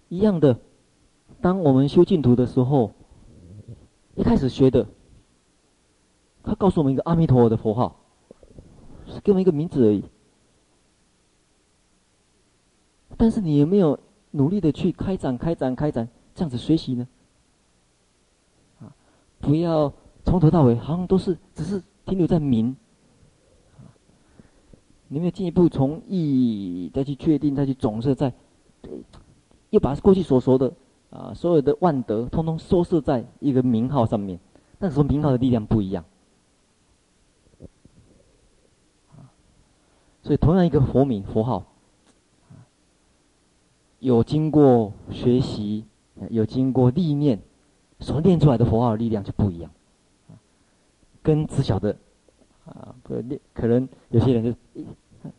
[0.08, 0.56] 一样的，
[1.40, 2.92] 当我们修净土的时候。
[4.14, 4.86] 一开始学的，
[6.44, 7.96] 他告诉我们一个阿弥陀佛的佛号，
[9.08, 10.04] 是给我们一个名字而已。
[13.16, 13.98] 但是你有没有
[14.30, 17.08] 努力的去开展、开展、开展，这样子学习呢？
[18.78, 18.94] 啊，
[19.40, 19.92] 不要
[20.24, 22.76] 从头到尾好像都是只是停留在名。
[25.14, 28.32] 你有没有进一步从意义再去确定、再去总是在
[29.70, 30.72] 又把过去所说的。
[31.10, 34.40] 啊，所有的万德通通收摄在一个名号上面，
[34.80, 36.04] 那时候名号的力量不一样。
[40.24, 41.64] 所以同样一个佛名佛号，
[44.00, 45.84] 有经过学习，
[46.28, 47.40] 有经过历练，
[48.00, 49.70] 所练出来的佛号的力量就不一样。
[51.22, 51.96] 跟只晓得，
[52.64, 53.14] 啊，不，
[53.52, 54.82] 可能有些人就，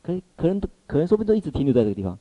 [0.05, 2.19] 可可能可能说不定都一直停留在这个地方，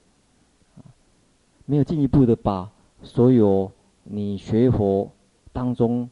[1.66, 2.70] 没有进一步的把。
[3.02, 3.70] 所有
[4.04, 5.10] 你学佛
[5.52, 6.08] 当中，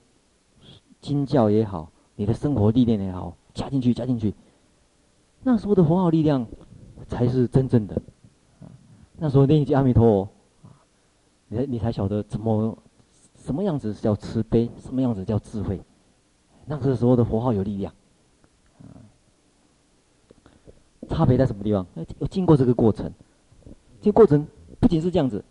[1.00, 4.34] 经教也好，你的生活历练也好，加进去，加进去，
[5.42, 6.46] 那时候的佛号力量
[7.08, 8.02] 才是真正的。
[9.16, 10.28] 那时候念一句阿弥陀佛，
[11.48, 12.76] 你才你才晓得怎么
[13.36, 15.80] 什么样子叫慈悲，什么样子叫智慧。
[16.66, 17.94] 那个时候的佛号有力量。
[21.08, 21.86] 差别在什么地方？
[22.18, 23.12] 要经过这个过程，
[24.00, 24.46] 这个过程
[24.80, 25.44] 不仅是这样子。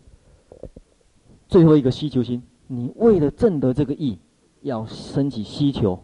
[1.47, 4.17] 最后一个需求心，你为了证得这个意，
[4.61, 6.03] 要升起需求，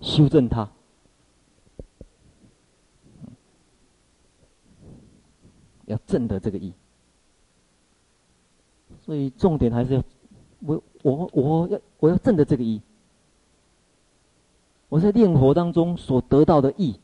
[0.00, 0.70] 修正它。
[5.86, 6.72] 要证得这个意，
[9.02, 10.02] 所以重点还是要
[10.60, 12.80] 我我我要我要证得这个意。
[14.88, 16.98] 我在念佛当中所得到的意，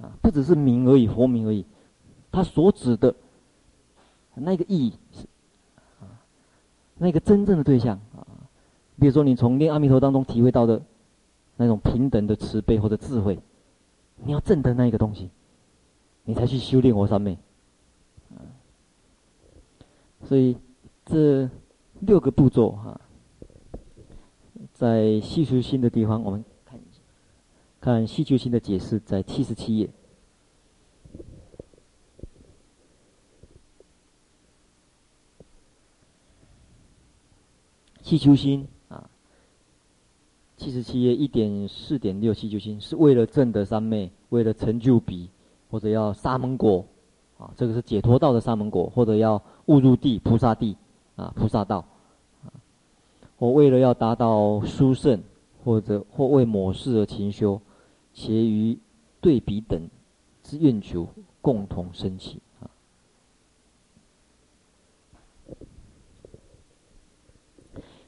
[0.00, 1.64] 啊，不只是名而已，佛名而已，
[2.30, 3.14] 他所指的
[4.34, 5.26] 那个意义是。
[6.00, 6.06] 啊
[6.98, 8.22] 那个真正的对象啊，
[9.00, 10.80] 比如说你从念阿弥陀当中体会到的
[11.56, 13.40] 那种平等的慈悲或者智慧，
[14.18, 15.30] 你要证得那一个东西，
[16.24, 17.36] 你才去修炼我三昧。
[20.24, 20.56] 所以
[21.04, 21.50] 这
[21.98, 23.00] 六个步骤哈，
[24.72, 26.44] 在希求心的地方，我们
[27.82, 29.90] 看一下，看希求心的解释在七十七页。
[38.02, 39.10] 气球心啊，
[40.56, 45.28] 七十七页一点四点六，希求心是为了证得三昧，为了成就彼，
[45.68, 46.84] 或者要沙门果，
[47.38, 50.76] 啊，这个是解脱道的沙门果，或者要误入地菩萨地，
[51.16, 51.84] 啊，菩萨道，
[52.44, 52.52] 啊，
[53.38, 55.20] 或为了要达到殊胜，
[55.64, 57.58] 或者或为某事而勤修，
[58.12, 58.78] 且与
[59.20, 59.88] 对比等
[60.42, 61.08] 之愿求
[61.40, 62.70] 共同升起啊。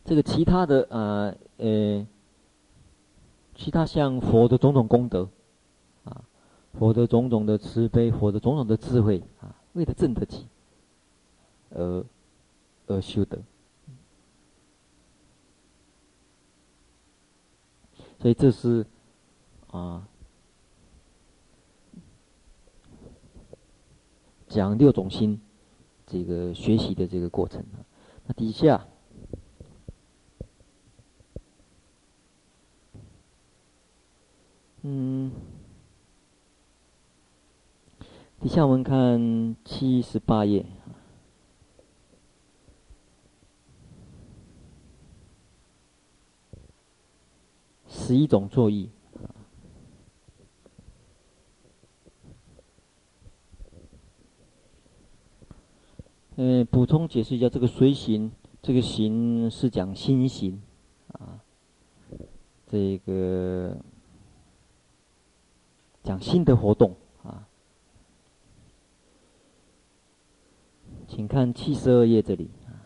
[0.05, 2.07] 这个其他的呃呃，
[3.55, 5.30] 其他像佛的种种功德，
[6.05, 6.24] 啊，
[6.74, 10.46] 佛的种种的慈悲，佛的种种的智慧啊，为了证得起
[11.70, 12.05] 而
[12.86, 13.40] 而修得。
[18.20, 18.86] 所以这是
[19.75, 20.07] 啊，
[24.47, 25.41] 讲六种心
[26.07, 27.83] 这个学习的这个过程啊。
[28.25, 28.87] 那底下。
[34.83, 35.33] 嗯，
[38.39, 40.66] 底下我们看七十八页，
[47.89, 48.91] 十一种作意。
[56.37, 58.30] 嗯，补充解释一下，这个随行，
[58.62, 60.62] 这个行是讲心行
[61.12, 61.41] 啊，
[62.66, 63.76] 这个。
[66.03, 67.49] 讲心的活动啊，
[71.09, 72.85] 请看七十二页这里啊，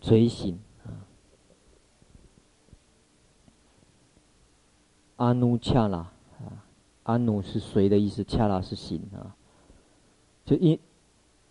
[0.00, 1.06] 随行啊，
[5.14, 5.98] 阿努恰拉
[6.40, 6.66] 啊，
[7.04, 9.33] 阿努是随的意思，恰拉是行啊，
[10.44, 10.78] 就以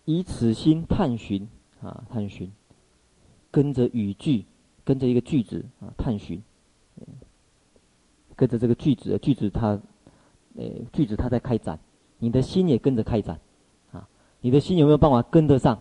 [0.04, 1.48] 以此心探寻
[1.82, 2.50] 啊，探寻，
[3.50, 4.44] 跟着语句，
[4.84, 6.42] 跟着一个句子啊，探寻。
[8.36, 9.80] 跟着这个句子，句子它，
[10.56, 11.78] 呃，句子它在开展，
[12.18, 13.38] 你的心也跟着开展，
[13.92, 14.08] 啊，
[14.40, 15.80] 你的心有没有办法跟得上？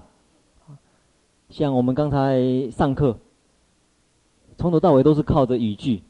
[1.50, 3.20] 像我们刚才上课，
[4.58, 6.04] 从头到尾都是靠着语句，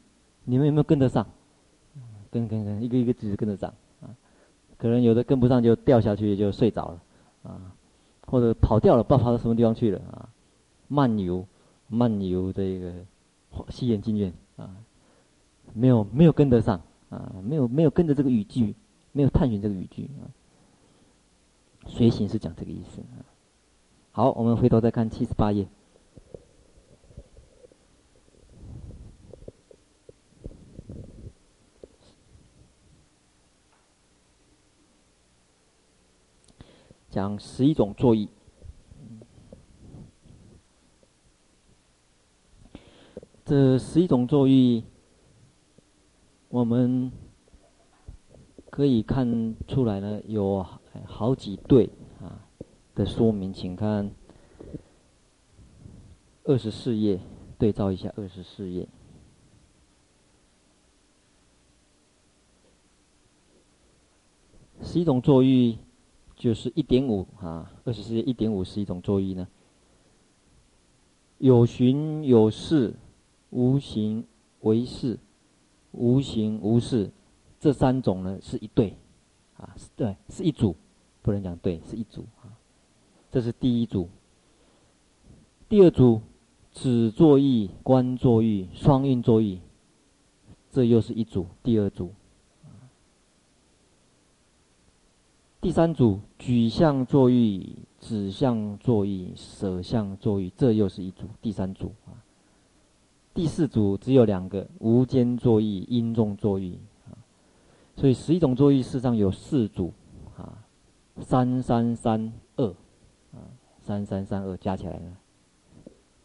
[0.44, 1.26] 你们有没有跟得上？
[2.30, 3.72] 跟跟跟，一个一个句子跟得上，
[4.78, 7.02] 可能有的跟不上就掉下去就睡着了，
[7.44, 7.72] 啊，
[8.26, 10.28] 或者跑掉了，不知道跑到什么地方去了，啊，
[10.88, 11.46] 漫游，
[11.88, 12.92] 漫游这个
[13.68, 14.70] 西园经院，啊。
[15.72, 18.76] 没有没有跟得上啊，没有没有跟着这个语句，
[19.10, 20.28] 没有探寻这个语句啊。
[21.86, 23.24] 随行是讲这个意思啊。
[24.12, 25.66] 好，我们回头再看七十八页，
[37.14, 38.28] 讲十一种作意。
[43.44, 44.82] 这十一种作意。
[46.48, 47.12] 我们
[48.68, 50.66] 可以看出来呢，有
[51.04, 51.88] 好几对
[52.20, 52.48] 啊
[52.96, 54.10] 的说明，请看
[56.42, 57.20] 二十四页，
[57.58, 58.88] 对照一下二十四页。
[64.82, 65.78] 十一种作意
[66.36, 69.48] 就是一点五啊，二十四页一点五是一种作意呢，
[71.38, 72.94] 有寻有识，
[73.50, 74.24] 无行
[74.60, 75.18] 唯识。
[75.96, 77.08] 无形无识，
[77.60, 78.96] 这三种呢是一对，
[79.56, 80.74] 啊，是对，是一组，
[81.22, 82.50] 不能讲对，是一组啊。
[83.30, 84.08] 这是第一组。
[85.68, 86.20] 第二组，
[86.72, 89.60] 止作意、观作意、双运作意，
[90.72, 92.10] 这又是一组，第二组。
[95.64, 102.20] 第三组，举相作意、止相作意、舍相作意，这又是一组，第三组啊。
[103.32, 107.16] 第四组只有两个，无间作意、因众作意，啊，
[107.96, 109.90] 所以十一种作意事实上有四组，
[110.36, 110.62] 啊，
[111.22, 112.68] 三三三二，
[113.32, 113.48] 啊，
[113.80, 115.16] 三三三二加起来呢，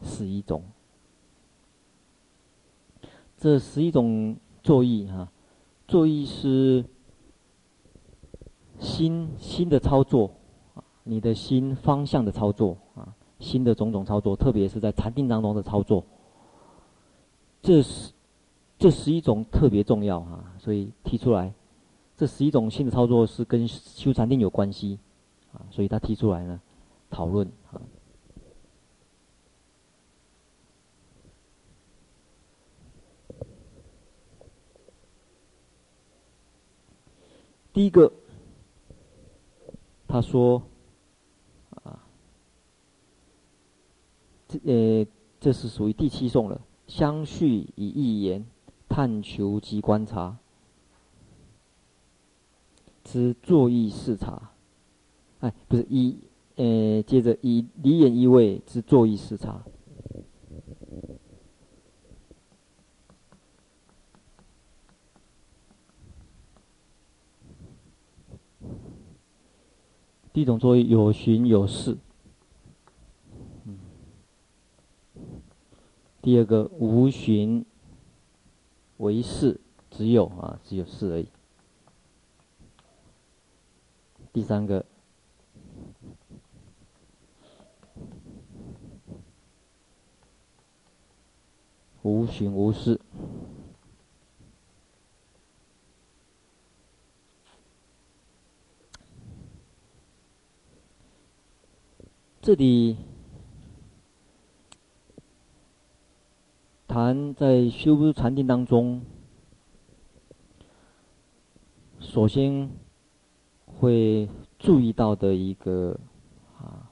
[0.01, 0.61] 十一种。
[3.37, 5.31] 这十一种作意哈，
[5.87, 6.83] 作意是
[8.79, 10.31] 心心的操作，
[10.73, 16.03] 啊，你的心方向的操作，啊，心的种种操作，特别是在禅定当中的操作。
[17.61, 18.13] 这是
[18.77, 21.53] 这十一种特别重要啊，所以提出来，
[22.15, 24.97] 这十一种心的操作是跟修禅定有关系
[25.51, 26.61] 啊，所以他提出来呢，
[27.09, 27.81] 讨论啊。
[37.71, 38.11] 第一个，
[40.11, 40.63] 他说
[41.83, 42.03] 啊，
[44.47, 45.05] 这呃，
[45.39, 46.59] 这是属于第七颂了。
[46.87, 48.43] 相续以一言，
[48.89, 50.35] 探求及观察
[53.03, 54.49] 之作意视察，
[55.41, 56.17] 哎，不是以，
[56.55, 59.63] 呃，接着以离言意味之作意视察。
[70.31, 71.97] 第一种作为有寻有识。
[76.21, 77.65] 第二个无寻
[78.97, 79.59] 唯识，
[79.89, 81.27] 只有啊，只有四而已。
[84.31, 84.85] 第三个，
[92.03, 92.99] 无寻无事。
[102.41, 102.95] 这里
[106.87, 109.01] 谈在修禅定当中，
[111.99, 112.69] 首先
[113.65, 115.99] 会注意到的一个
[116.57, 116.89] 啊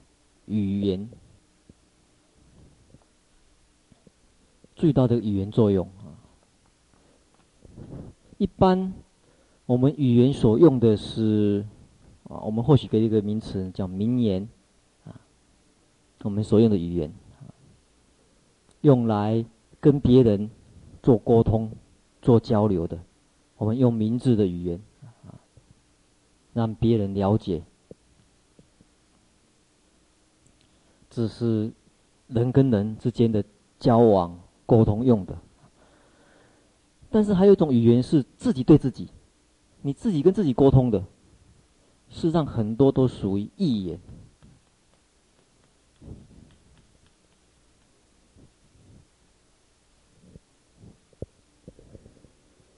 [0.48, 1.10] 语言，
[4.76, 6.12] 注意到的语言作用啊。
[8.38, 8.94] 一般
[9.66, 11.66] 我们语言所用的是
[12.26, 14.50] 啊，我们或许给一个名词叫名言。
[16.28, 17.14] 我们所用的语言，
[18.82, 19.46] 用来
[19.80, 20.52] 跟别人
[21.02, 21.72] 做沟通、
[22.22, 23.00] 做交流的，
[23.56, 24.82] 我们用明智的语言，
[26.52, 27.64] 让别人了解，
[31.10, 31.72] 这是
[32.28, 33.42] 人跟人之间的
[33.80, 35.38] 交往沟通用的。
[37.10, 39.08] 但是还有一种语言是自己对自己，
[39.82, 41.00] 你自己跟自己沟通的，
[42.10, 43.98] 事实上很多都属于意言。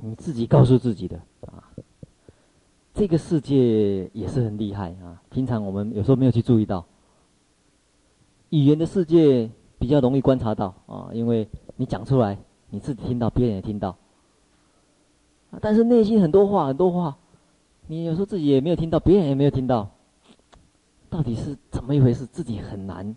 [0.02, 1.64] 你自己告诉自己的啊，
[2.94, 5.22] 这个世界也是很厉害啊。
[5.30, 6.86] 平常我们有时候没有去注意到，
[8.50, 12.38] 语言的世界比较容易观察到啊，因为你讲出来，
[12.70, 13.96] 你自己听到，别人也听到。
[15.60, 17.18] 但是内心很多话，很多话，
[17.88, 19.90] 你有时候自己也没有听到，别人也没有听到，
[21.10, 22.26] 到底是怎么一回事？
[22.26, 23.16] 自己很难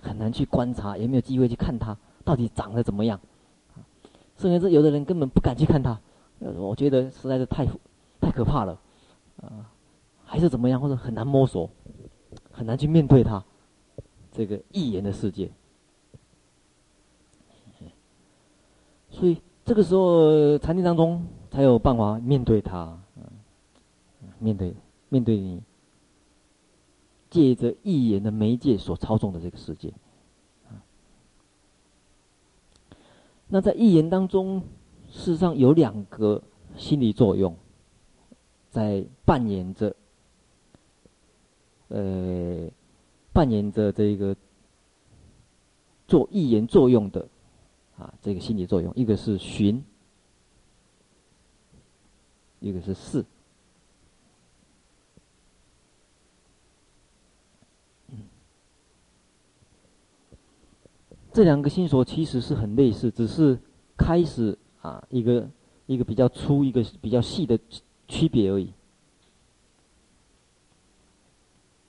[0.00, 3.18] 很难去观察，也没有机会去看他到底长得怎么样。
[4.36, 5.98] 甚至有的人根本不敢去看他。
[6.40, 7.66] 我觉得实在是太
[8.18, 8.80] 太可怕了，
[9.42, 9.70] 啊，
[10.24, 11.68] 还是怎么样，或者很难摸索，
[12.50, 13.44] 很难去面对它，
[14.32, 15.50] 这个意言的世界。
[19.10, 22.98] 所以这个时候禅定当中才有办法面对它，
[24.38, 24.74] 面对
[25.10, 25.62] 面对你
[27.28, 29.92] 借着意言的媒介所操纵的这个世界。
[33.48, 34.62] 那在意言当中。
[35.12, 36.42] 事实上有两个
[36.76, 37.56] 心理作用，
[38.70, 39.94] 在扮演着，
[41.88, 42.70] 呃，
[43.32, 44.36] 扮演着这个
[46.06, 47.28] 做预言作用的
[47.98, 49.84] 啊，这个心理作用，一个是寻，
[52.60, 53.24] 一个是事。
[58.08, 58.22] 嗯，
[61.32, 63.58] 这两个心所其实是很类似，只是
[63.98, 64.56] 开始。
[64.82, 65.48] 啊，一个
[65.86, 67.58] 一个比较粗，一个比较细的
[68.08, 68.72] 区别而已。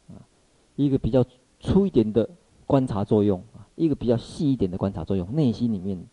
[0.09, 0.19] 啊，
[0.75, 1.25] 一个比较
[1.59, 2.29] 粗一点的
[2.65, 6.05] 观察作用，啊，一个比较细一点的观察作用，内心里面。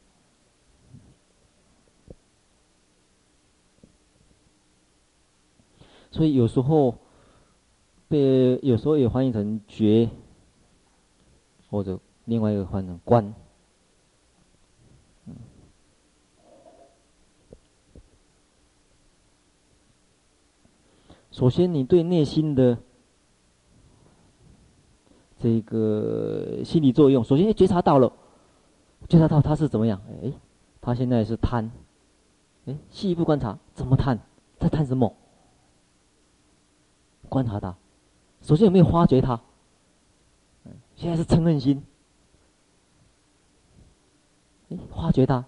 [6.10, 6.96] 所以有时候
[8.08, 10.08] 被有时候也翻译成觉，
[11.70, 13.34] 或者另外一个翻译成观。
[21.38, 22.76] 首先，你对内心的
[25.38, 28.12] 这个心理作用，首先觉察到了，
[29.08, 30.02] 觉察到他是怎么样？
[30.20, 30.32] 哎，
[30.80, 31.70] 他现在是贪，
[32.66, 34.18] 哎，细一步观察，怎么贪？
[34.58, 35.14] 在贪什么？
[37.28, 37.76] 观察他，
[38.42, 39.40] 首先有没有发觉他？
[40.96, 41.84] 现在是嗔恨心，
[44.70, 45.44] 哎，发觉他，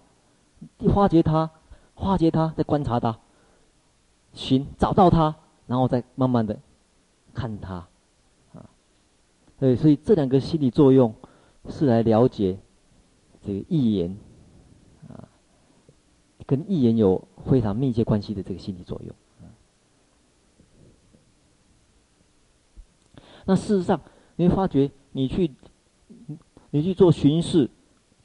[0.77, 1.51] 一发觉他，
[1.97, 3.19] 发觉他，再观察他，
[4.31, 5.35] 寻找到他。
[5.71, 6.59] 然后再慢慢的
[7.33, 7.87] 看他，
[8.53, 8.69] 啊，
[9.57, 11.15] 对，所以这两个心理作用
[11.69, 12.59] 是来了解
[13.41, 14.17] 这个意言，
[15.07, 15.29] 啊，
[16.45, 19.15] 跟意言有非常密切关系的这个心理作用。
[23.45, 24.01] 那事实上，
[24.35, 25.51] 你会发觉，你去，
[26.71, 27.69] 你去做巡视、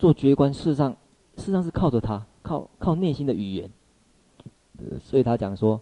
[0.00, 0.96] 做觉观，事实上，
[1.36, 3.70] 事实上是靠着他，靠靠内心的语言。
[4.98, 5.80] 所以他讲说。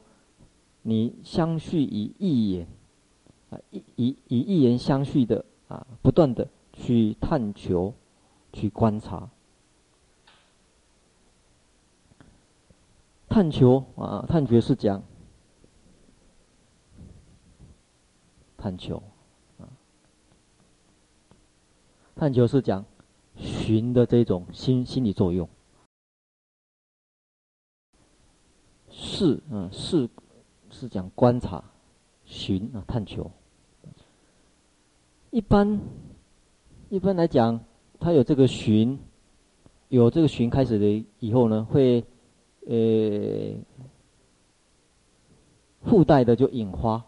[0.86, 2.68] 你相续以意言，
[3.48, 7.94] 啊，以以以意言相续的啊，不断的去探求，
[8.52, 9.30] 去观察，
[13.30, 15.02] 探求啊，探求是讲
[18.58, 19.02] 探求，
[19.58, 19.64] 啊，
[22.14, 22.84] 探求是讲
[23.36, 25.48] 寻的这种心心理作用，
[28.90, 30.10] 是，嗯，是
[30.74, 31.62] 是讲观察、
[32.24, 33.30] 寻啊、探求。
[35.30, 35.80] 一般
[36.88, 37.60] 一般来讲，
[38.00, 38.98] 他有这个寻，
[39.88, 42.04] 有这个寻开始的以后呢，会
[42.66, 43.54] 呃
[45.82, 47.02] 附带的就引发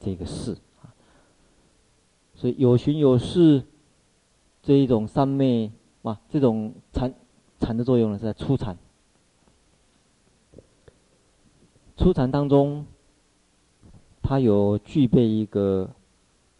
[0.00, 0.92] 这个事啊。
[2.34, 3.64] 所以有寻有事
[4.60, 5.70] 这一种三昧
[6.02, 7.14] 啊，这种禅
[7.60, 8.76] 禅的作用呢，是在初禅。
[11.96, 12.86] 初禅当中，
[14.22, 15.90] 他有具备一个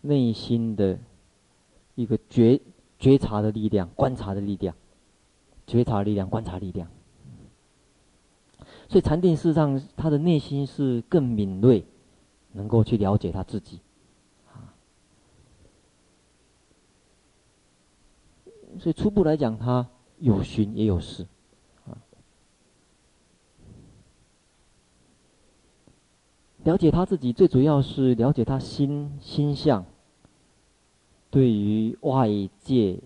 [0.00, 0.98] 内心的
[1.94, 2.60] 一个觉
[2.98, 4.74] 觉察的力量、观察的力量、
[5.66, 6.88] 觉察力量、观察力量。
[8.88, 11.84] 所以禅定事实上，他的内心是更敏锐，
[12.52, 13.80] 能够去了解他自己。
[18.78, 21.26] 所以初步来讲，他有寻也有视。
[26.64, 29.84] 了解他自己，最主要是了解他心心相。
[31.30, 32.28] 对于外
[32.60, 32.98] 界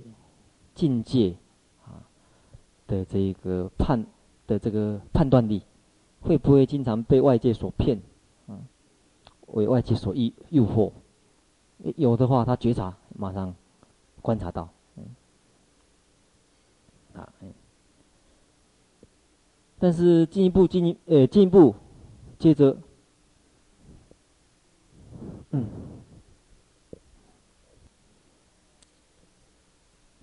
[0.75, 1.35] 境界
[1.85, 2.05] 啊
[2.87, 4.07] 的这个判
[4.47, 5.63] 的这个判断力，
[6.21, 8.01] 会不会经常被外界所骗？
[8.47, 8.61] 啊，
[9.49, 10.93] 为外界所诱诱惑？
[11.97, 13.55] 有的话，他觉察，马上
[14.21, 14.69] 观察到。
[14.97, 15.05] 嗯，
[17.15, 17.33] 啊，
[19.79, 21.75] 但是进一步进呃进一步，
[22.39, 22.77] 接着。
[25.51, 25.66] 嗯，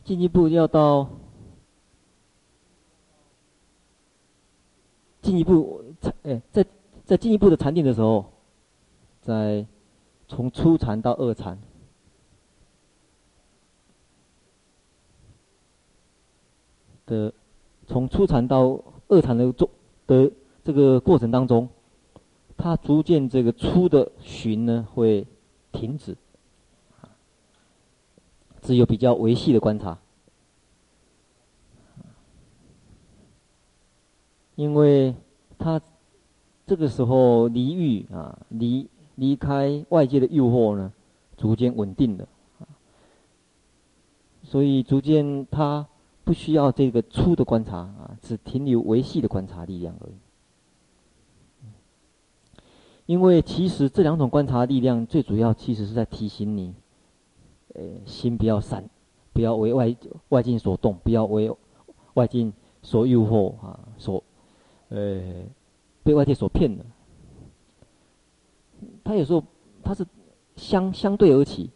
[0.03, 1.09] 进一步要到
[5.21, 6.63] 进一步禅，哎，在
[7.03, 8.23] 在进一步的禅定的时候，
[9.21, 9.65] 在
[10.27, 11.59] 从初禅到二禅
[17.07, 17.33] 的，
[17.87, 19.67] 从初禅到二禅的中
[20.05, 20.31] 的
[20.63, 21.67] 这个过程当中。
[22.57, 25.27] 他逐渐这个初的寻呢会
[25.71, 26.17] 停止，
[28.61, 29.99] 只有比较维系的观察，
[34.55, 35.13] 因为
[35.59, 35.79] 他
[36.65, 40.91] 这个时候离欲啊离离开外界的诱惑呢，
[41.37, 42.27] 逐渐稳定了，
[44.43, 45.85] 所以逐渐他
[46.23, 50.13] 不需要这个初的观察啊，只停留维系的观察力量而已。
[53.05, 56.73] 因为其实这两种观察力量，最主要其实是在提醒你，
[57.75, 58.89] 呃，心不要散，
[59.31, 59.95] 不要为外
[60.29, 61.55] 外境所动，不要为
[62.15, 62.51] 外境
[62.81, 64.23] 所诱惑啊，所，
[64.89, 65.21] 呃，
[66.03, 66.83] 被外界所骗的。
[69.03, 69.43] 他有时候
[69.83, 70.03] 他是
[70.55, 71.69] 相相对而起，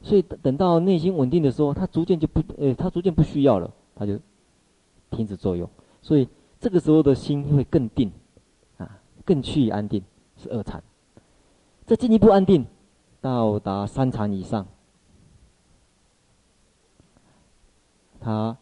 [0.00, 4.16] 所以等到内心稳定的时候，他逐渐就不，呃，他逐渐不需要了，他就
[5.10, 5.68] 停止作用，
[6.02, 6.28] 所以
[6.60, 8.12] 这个时候的心会更定，
[8.76, 10.00] 啊，更趋于安定。
[10.40, 10.80] 是二禅，
[11.84, 12.64] 这进一步安定，
[13.20, 14.66] 到达三禅以上，
[18.20, 18.56] 他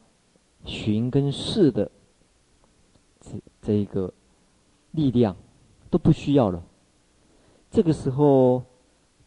[0.64, 1.90] 寻跟视的
[3.20, 4.12] 这这一个
[4.92, 5.36] 力量
[5.90, 6.62] 都不需要了。
[7.70, 8.62] 这个时候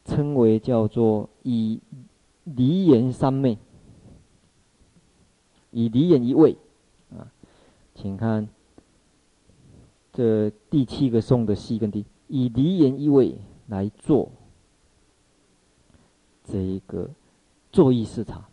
[0.04, 1.80] 称为叫做以
[2.46, 3.60] 离言三昧，
[5.70, 6.58] 以离言一味
[7.12, 7.30] 啊，
[7.94, 8.48] 请看
[10.12, 12.04] 这第七个颂的西跟第。
[12.32, 13.36] 以离言意味
[13.68, 14.32] 来做
[16.44, 17.10] 这一个
[17.72, 18.48] 作意识察，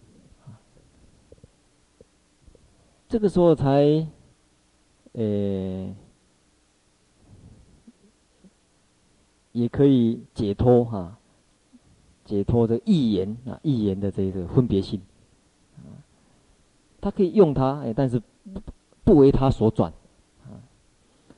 [3.06, 4.08] 这个时候才，
[5.12, 5.94] 呃，
[9.52, 11.18] 也可以解脱哈，
[12.24, 15.02] 解脱这意言啊，意言的这个分别性，
[16.98, 18.22] 他可以用它，哎，但是
[18.54, 18.62] 不
[19.04, 19.92] 不为他所转，
[20.44, 20.64] 啊，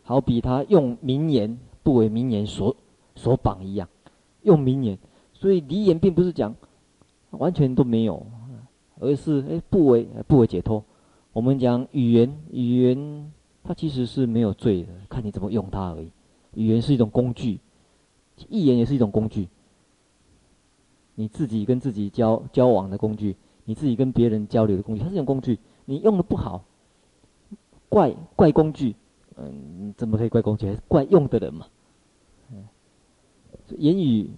[0.05, 1.59] 好比他用名言。
[1.89, 2.77] 不为名言所
[3.15, 3.89] 所绑一样，
[4.43, 4.99] 用名言，
[5.33, 6.55] 所以离言并不是讲
[7.31, 8.27] 完全都没有，
[9.01, 10.85] 而是哎不为不为解脱。
[11.33, 13.33] 我们讲语言，语言
[13.65, 16.11] 它其实是没有罪的，看你怎么用它而已。
[16.53, 17.59] 语言是一种工具，
[18.51, 19.49] 意言也是一种工具。
[21.15, 23.35] 你自己跟自己交交往的工具，
[23.65, 25.59] 你自己跟别人交流的工具，它是一种工具。
[25.87, 26.63] 你用的不好，
[27.89, 28.95] 怪怪工具，
[29.37, 30.77] 嗯，怎么可以怪工具？
[30.87, 31.67] 怪用的人嘛。
[33.77, 34.31] 言语，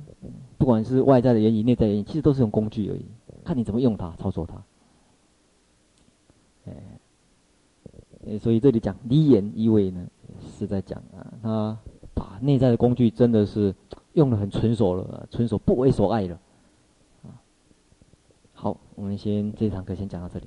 [0.58, 3.04] 不管是外在的言语、内在的言语，其实都是用工具而已，
[3.44, 4.62] 看你怎么用它、操作它。
[6.66, 10.06] 哎，所以这里讲离言一味呢，
[10.58, 11.78] 是在讲啊，他
[12.14, 13.74] 把内在的工具真的是
[14.12, 16.38] 用得很纯熟了，纯熟不为所爱了。
[18.52, 20.46] 好，我们先这堂课先讲到这里。